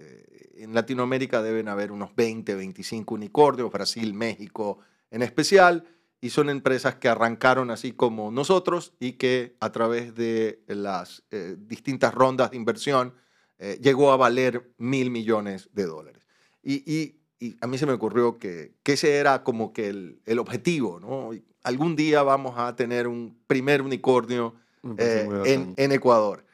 [0.54, 4.78] en Latinoamérica deben haber unos 20, 25 unicornios, Brasil, México
[5.10, 5.84] en especial
[6.20, 11.56] y son empresas que arrancaron así como nosotros y que a través de las eh,
[11.58, 13.14] distintas rondas de inversión
[13.58, 16.26] eh, llegó a valer mil millones de dólares.
[16.62, 20.38] Y, y a mí se me ocurrió que, que ese era como que el, el
[20.38, 21.30] objetivo, ¿no?
[21.62, 24.54] Algún día vamos a tener un primer unicornio
[24.98, 26.44] eh, en, en, Ecuador.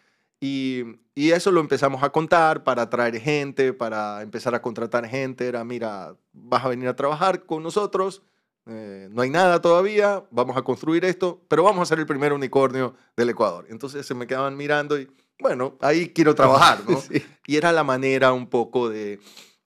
[0.41, 0.83] Y,
[1.15, 5.47] y, eso lo empezamos a contar para atraer gente, para empezar a contratar gente.
[5.47, 8.23] Era, mira, vas a venir a trabajar con nosotros,
[8.67, 12.33] eh, no hay nada todavía, vamos a construir esto, pero vamos a ser el primer
[12.33, 13.67] unicornio del Ecuador.
[13.71, 15.09] Entonces se me quedaban mirando y,
[15.39, 17.01] bueno, ahí quiero trabajar, ¿no?
[17.47, 19.21] Y era la manera un poco de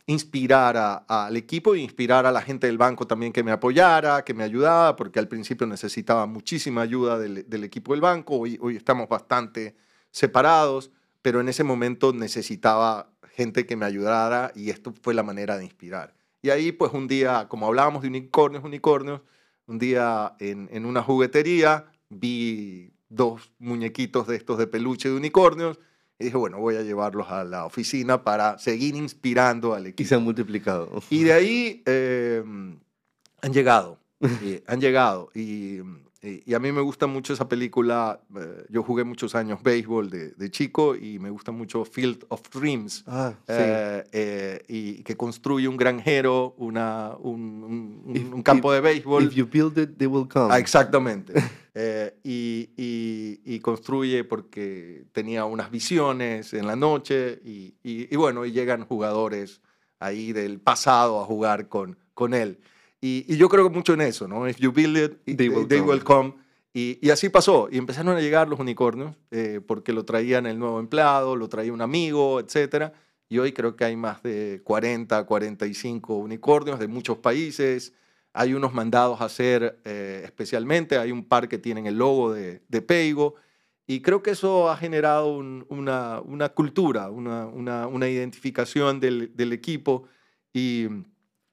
[0.07, 4.35] inspirar al equipo e inspirar a la gente del banco también que me apoyara, que
[4.35, 8.77] me ayudara, porque al principio necesitaba muchísima ayuda del, del equipo del banco, hoy, hoy
[8.77, 9.77] estamos bastante
[10.11, 10.91] separados,
[11.23, 15.65] pero en ese momento necesitaba gente que me ayudara y esto fue la manera de
[15.65, 16.20] inspirar.
[16.43, 19.21] Y ahí pues un día, como hablábamos de unicornios, unicornios,
[19.67, 25.79] un día en, en una juguetería vi dos muñequitos de estos de peluche de unicornios
[26.19, 30.03] y dije, bueno, voy a llevarlos a la oficina para seguir inspirando al equipo.
[30.03, 31.03] Y se han multiplicado.
[31.09, 32.43] Y de ahí eh,
[33.41, 33.99] han llegado,
[34.67, 35.31] han llegado.
[35.35, 35.81] Y,
[36.23, 38.21] y, a mí me gusta mucho esa película.
[38.37, 42.43] Eh, yo jugué muchos años béisbol de, de, chico y me gusta mucho Field of
[42.51, 43.05] Dreams.
[43.07, 43.55] Ah, sí.
[43.57, 49.25] eh, y que construye un granjero, una, un, un, un campo if, de béisbol.
[49.25, 50.53] If you build it, they will come.
[50.53, 51.33] Ah, exactamente.
[51.73, 58.45] Eh, y, y, y, construye porque tenía unas visiones en la noche y, y, bueno,
[58.45, 59.61] y llegan jugadores
[60.01, 62.59] ahí del pasado a jugar con, con él.
[63.01, 64.49] Y, yo creo mucho en eso, ¿no?
[64.49, 66.35] If you build it, they will, they will come.
[66.73, 67.69] Y, así pasó.
[67.71, 71.73] Y empezaron a llegar los unicornios eh, porque lo traían el nuevo empleado, lo traía
[71.73, 72.93] un amigo, etc.
[73.29, 77.93] Y hoy creo que hay más de 40, 45 unicornios de muchos países
[78.33, 82.63] hay unos mandados a hacer eh, especialmente, hay un par que tienen el logo de,
[82.69, 83.35] de Peigo,
[83.87, 90.05] y creo que eso ha generado una, una, cultura, una, una, identificación del, del equipo
[90.53, 90.87] y,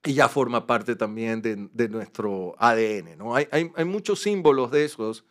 [0.04, 3.18] y, ya forma parte también de, de nuestro ADN.
[3.18, 3.36] ¿no?
[3.36, 5.26] Hay, hay, hay, muchos símbolos de esos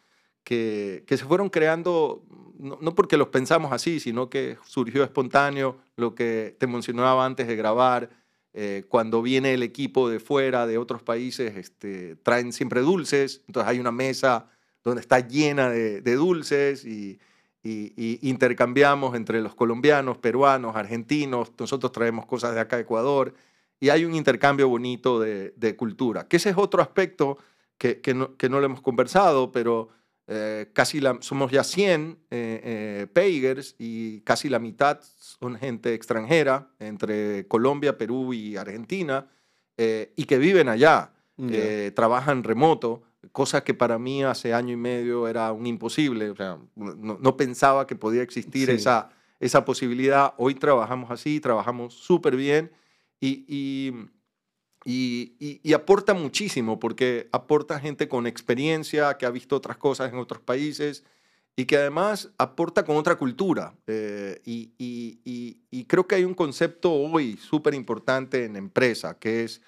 [0.44, 2.24] que, que se fueron creando,
[2.58, 7.46] no, no, porque los pensamos así, sino que surgió espontáneo, lo que te mencionaba antes
[7.46, 8.10] de grabar,
[8.58, 13.68] eh, cuando viene el equipo de fuera, de otros países, este, traen siempre dulces, entonces
[13.68, 14.46] hay una mesa
[14.82, 17.18] donde está llena de, de dulces y,
[17.62, 23.34] y, y, intercambiamos entre los colombianos, peruanos, argentinos, nosotros traemos cosas de acá, Ecuador,
[23.80, 27.38] y hay un intercambio bonito de, de cultura, que ese es otro aspecto
[27.78, 29.90] que, que, no, que no lo hemos conversado, pero
[30.28, 35.94] eh, casi la, somos ya 100 eh, eh, Pagers y casi la mitad son gente
[35.94, 39.28] extranjera, entre Colombia, Perú y Argentina,
[39.76, 41.94] eh, y que viven allá, yeah.
[41.94, 46.58] trabajan remoto, cosa que para mí hace año y medio era un imposible, o sea,
[46.74, 48.76] no, no pensaba que podía existir sí.
[48.76, 50.32] esa, esa posibilidad.
[50.38, 52.72] Hoy trabajamos así, trabajamos súper bien
[53.20, 53.92] y, y
[54.88, 60.40] y, aporta muchísimo porque aporta gente con experiencia, que ha visto otras cosas en otros
[60.40, 61.02] países
[61.56, 63.74] y que además aporta con otra cultura.
[63.88, 69.60] Eh, y, y, creo que hay un concepto hoy súper importante en empresa, que es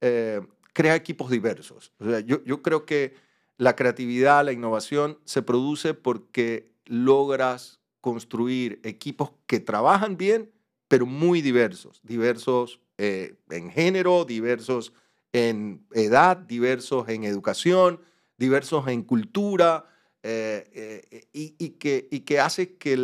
[0.00, 0.40] eh,
[0.72, 1.92] crear equipos diversos.
[2.26, 3.14] Yo, yo creo que
[3.58, 10.50] la creatividad, la innovación se produce porque logras construir equipos que trabajan bien,
[10.88, 14.92] pero muy diversos, diversos eh, en género, diversos
[15.32, 18.00] en edad, diversos en educación,
[18.38, 19.86] diversos en cultura,
[20.22, 22.96] eh, eh, y, que, hace que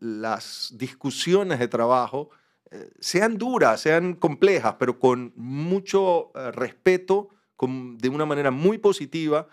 [0.00, 2.30] las discusiones de trabajo
[3.00, 9.48] sean duras, sean complejas, pero con mucho respeto, con, de una manera muy positiva,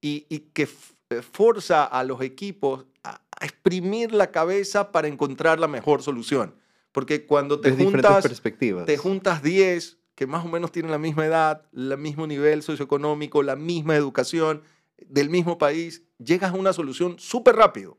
[0.00, 0.20] y,
[0.52, 6.54] que forza a los equipos a, a exprimir la cabeza para encontrar la mejor solución.
[6.92, 8.42] Porque cuando te juntas,
[8.86, 13.42] te juntas 10 que más o menos tienen la misma edad, el mismo nivel socioeconómico,
[13.42, 14.62] la misma educación,
[14.98, 17.96] del mismo país, llegas a una solución súper rápido,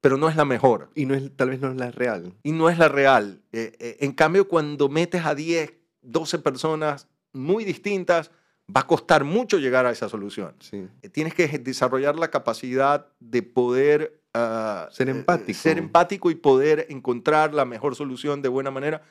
[0.00, 0.90] pero no es la mejor.
[0.94, 2.34] Y no es, tal vez no es la real.
[2.42, 3.42] Y no es la real.
[3.52, 8.30] Eh, eh, en cambio, cuando metes a 10, 12 personas muy distintas,
[8.74, 10.54] va a costar mucho llegar a esa solución.
[10.60, 10.88] Sí.
[11.02, 15.58] Eh, tienes que desarrollar la capacidad de poder uh, ser empático.
[15.58, 19.02] Ser empático y poder encontrar la mejor solución de buena manera.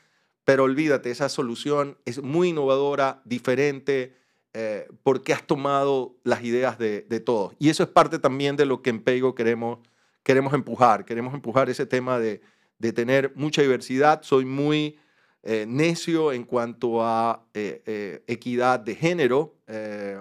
[0.45, 4.15] Pero olvídate, esa solución es muy innovadora, diferente,
[4.53, 7.53] eh, porque has tomado las ideas de, de, todos.
[7.59, 9.79] Y eso es parte también de lo que en Peigo queremos,
[10.23, 11.05] queremos empujar.
[11.05, 12.41] Queremos empujar ese tema de,
[12.79, 14.23] de tener mucha diversidad.
[14.23, 14.97] Soy muy
[15.43, 19.55] eh, necio en cuanto a eh, eh equidad de género.
[19.67, 20.19] Eh,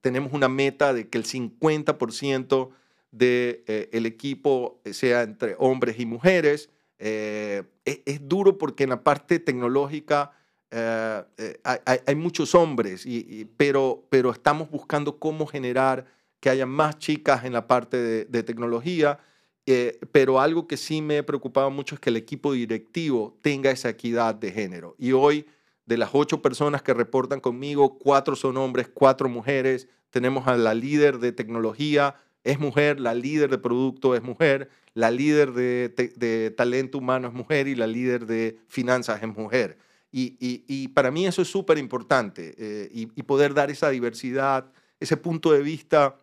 [0.00, 2.70] tenemos una meta de que el 50%
[3.10, 6.70] del de, el equipo sea entre hombres y mujeres.
[6.98, 10.32] Es, es, duro porque en la parte tecnológica
[10.70, 11.60] eh, eh,
[12.06, 16.06] hay, muchos hombres, y, pero, pero estamos buscando cómo generar
[16.38, 19.18] que haya más chicas en la parte de, tecnología.
[19.66, 23.70] Eh, pero algo que sí me he preocupado mucho es que el equipo directivo tenga
[23.70, 24.94] esa equidad de género.
[24.98, 25.46] Y hoy,
[25.86, 29.88] de las ocho personas que reportan conmigo, cuatro son hombres, cuatro mujeres.
[30.10, 35.10] Tenemos a la líder de tecnología, es mujer, la líder de producto es mujer, la
[35.10, 39.78] líder de, talento humano es mujer y la líder de finanzas es mujer.
[40.12, 45.52] Y, para mí eso es súper importante eh, y, poder dar esa diversidad, ese punto
[45.52, 46.16] de vista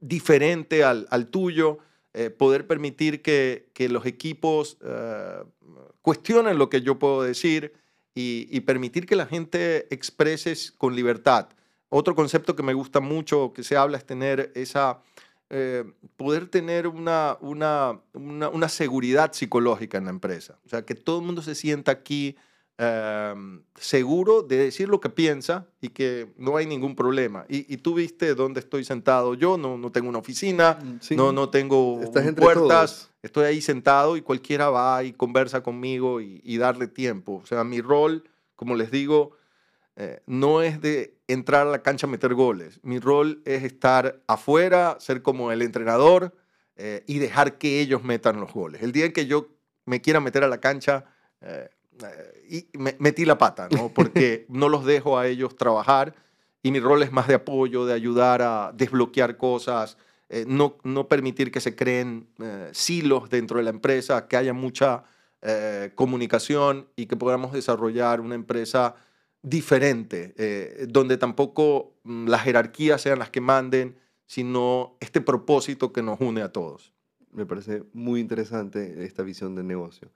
[0.00, 1.78] diferente al, tuyo,
[2.12, 5.42] eh, poder permitir que, los equipos eh,
[6.00, 7.72] cuestionen lo que yo puedo decir
[8.14, 11.48] y, permitir que la gente exprese con libertad.
[11.96, 14.98] Otro concepto que me gusta mucho, que se habla, es tener esa,
[15.48, 15.84] eh,
[16.16, 20.58] poder tener una, una, una, seguridad psicológica en la empresa.
[20.66, 22.34] O sea, que todo el mundo se sienta aquí
[22.78, 27.46] em, seguro de decir lo que piensa y que no hay ningún problema.
[27.48, 31.48] Y, tú viste dónde estoy sentado yo, no, no tengo una oficina, mm, no, no
[31.50, 32.00] tengo
[32.34, 37.40] puertas, estoy ahí sentado y cualquiera va y conversa conmigo y, y darle tiempo.
[37.40, 38.24] O sea, mi rol,
[38.56, 39.36] como les digo,
[39.96, 42.80] eh, no es de entrar a la cancha a meter goles.
[42.82, 46.34] Mi rol es estar afuera, ser como el entrenador
[46.76, 48.82] eh, y dejar que ellos metan los goles.
[48.82, 49.50] El día en que yo
[49.86, 51.04] me quiera meter a la cancha,
[51.40, 51.68] eh,
[52.48, 52.66] y
[52.98, 53.88] metí la pata, ¿no?
[53.94, 56.14] porque no los dejo a ellos trabajar
[56.60, 59.96] y mi rol es más de apoyo, de ayudar a desbloquear cosas,
[60.46, 62.26] no, no permitir que se creen
[62.72, 65.04] silos dentro de la empresa, que haya mucha
[65.94, 68.96] comunicación y que podamos desarrollar una empresa
[69.44, 76.02] diferente, eh, donde tampoco mm, las jerarquías sean las que manden, sino este propósito que
[76.02, 76.92] nos une a todos.
[77.30, 80.10] Me parece muy interesante esta visión del negocio.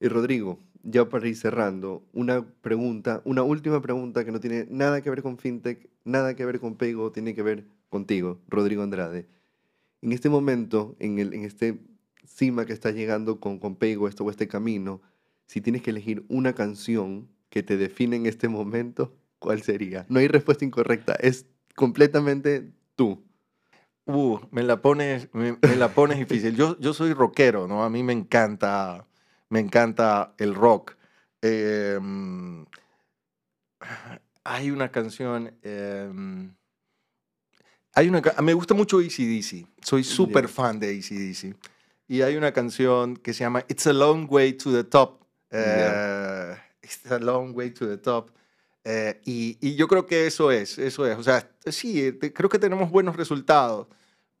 [0.00, 5.00] Y Rodrigo, ya para ir cerrando, una pregunta, una última pregunta que no tiene nada
[5.00, 9.28] que ver con FinTech, nada que ver con Paygo, tiene que ver contigo, Rodrigo Andrade.
[10.02, 11.78] En este momento, en, el, en este
[12.26, 15.00] cima que está llegando con, con Paygo, esto o este camino,
[15.46, 20.06] si tienes que elegir una canción que te define en este momento, ¿cuál sería?
[20.08, 21.46] No hay respuesta incorrecta, es
[21.76, 23.24] completamente tú.
[24.06, 26.56] Uh, me la pones, me, la pones difícil.
[26.56, 27.84] Yo, yo soy rockero, ¿no?
[27.84, 29.06] A mí me encanta,
[29.50, 30.96] me encanta el rock.
[31.42, 32.66] Em,
[34.42, 36.56] hay una canción, em,
[37.92, 41.54] hay una, me gusta mucho ACDC, soy súper fan de ACDC.
[42.08, 45.22] Y hay una canción que se llama It's a Long Way to the Top.
[45.52, 48.30] Eh, It's a long way to the top.
[48.84, 51.16] Eh, y, y, yo creo que eso es, eso es.
[51.16, 53.86] O sea, sí, creo que tenemos buenos resultados,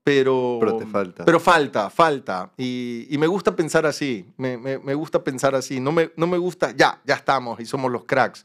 [0.02, 0.58] pero...
[0.60, 1.24] Pero te falta.
[1.24, 2.52] Pero falta, falta.
[2.58, 5.80] Y, y me gusta pensar así, me, me, me, gusta pensar así.
[5.80, 8.44] No me, no me gusta, ya, ya estamos y somos los cracks.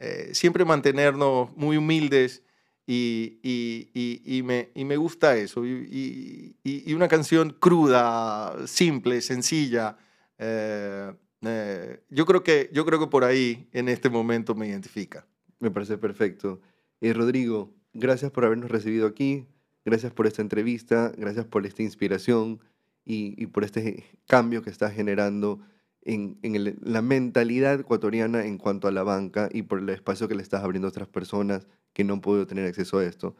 [0.00, 2.42] Eh, siempre mantenernos muy humildes
[2.86, 5.64] y, y, me, me gusta eso.
[5.64, 6.54] Y,
[6.94, 9.96] una canción cruda, simple, sencilla.
[10.38, 11.12] Eh,
[11.42, 15.26] eh, yo, creo que, yo creo que por ahí en este momento me identifica.
[15.60, 16.60] Me parece perfecto.
[17.00, 19.46] Eh, Rodrigo, gracias por habernos recibido aquí,
[19.84, 22.60] gracias por esta entrevista, gracias por esta inspiración
[23.04, 25.60] y, por este cambio que estás generando
[26.02, 30.34] en, en la mentalidad ecuatoriana en cuanto a la banca y por el espacio que
[30.34, 33.34] le estás abriendo a otras personas que no han podido tener acceso a esto.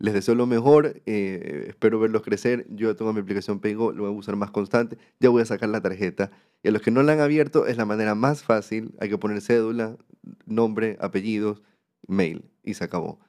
[0.00, 2.66] Les deseo lo mejor, eh, espero verlos crecer.
[2.70, 4.96] Yo tengo mi aplicación Paygo, lo voy a usar más constante.
[5.20, 6.30] Ya voy a sacar la tarjeta.
[6.62, 8.94] Y a los que no la han abierto, es la manera más fácil.
[8.98, 9.98] Hay que poner cédula,
[10.46, 11.62] nombre, apellidos,
[12.06, 13.20] mail y se acabó.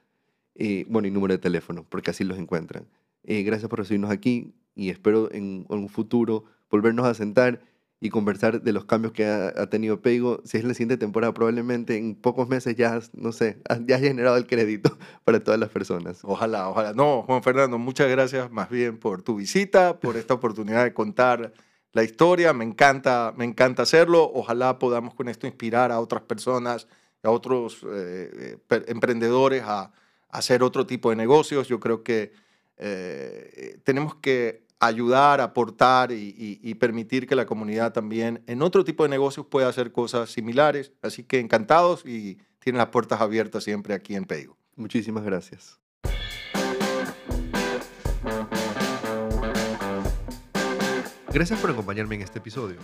[0.54, 2.88] Eh, bueno, y número de teléfono, porque así los encuentran.
[3.22, 7.60] Eh, gracias por recibirnos aquí y espero en un futuro volvernos a sentar
[8.02, 10.40] y conversar de los cambios que ha, tenido Peigo.
[10.44, 14.36] Si es la siguiente temporada, probablemente en pocos meses ya, no sé, ya has generado
[14.36, 16.18] el crédito para todas las personas.
[16.24, 16.94] Ojalá, ojalá.
[16.94, 21.52] No, Juan Fernando, muchas gracias más bien por tu visita, por esta oportunidad de contar
[21.92, 22.52] la historia.
[22.52, 24.28] Me encanta, me encanta hacerlo.
[24.34, 26.88] Ojalá podamos con esto inspirar a otras personas,
[27.22, 29.92] a otros eh, eh, emprendedores a,
[30.28, 31.68] hacer otro tipo de negocios.
[31.68, 32.32] Yo creo que
[32.78, 39.08] eh, tenemos que ayudar, aportar y, permitir que la comunidad también en otro tipo de
[39.08, 40.92] negocios pueda hacer cosas similares.
[41.00, 44.56] Así que encantados y tienen las puertas abiertas siempre aquí en Peigo.
[44.74, 45.78] Muchísimas gracias.
[51.32, 52.78] Gracias por acompañarme en este episodio.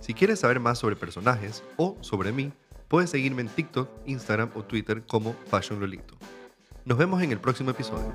[0.00, 2.52] Si quieres saber más sobre personajes o sobre mí,
[2.88, 6.14] puedes seguirme en TikTok, Instagram o Twitter como Fashion Lolito.
[6.84, 8.12] Nos vemos en el próximo episodio.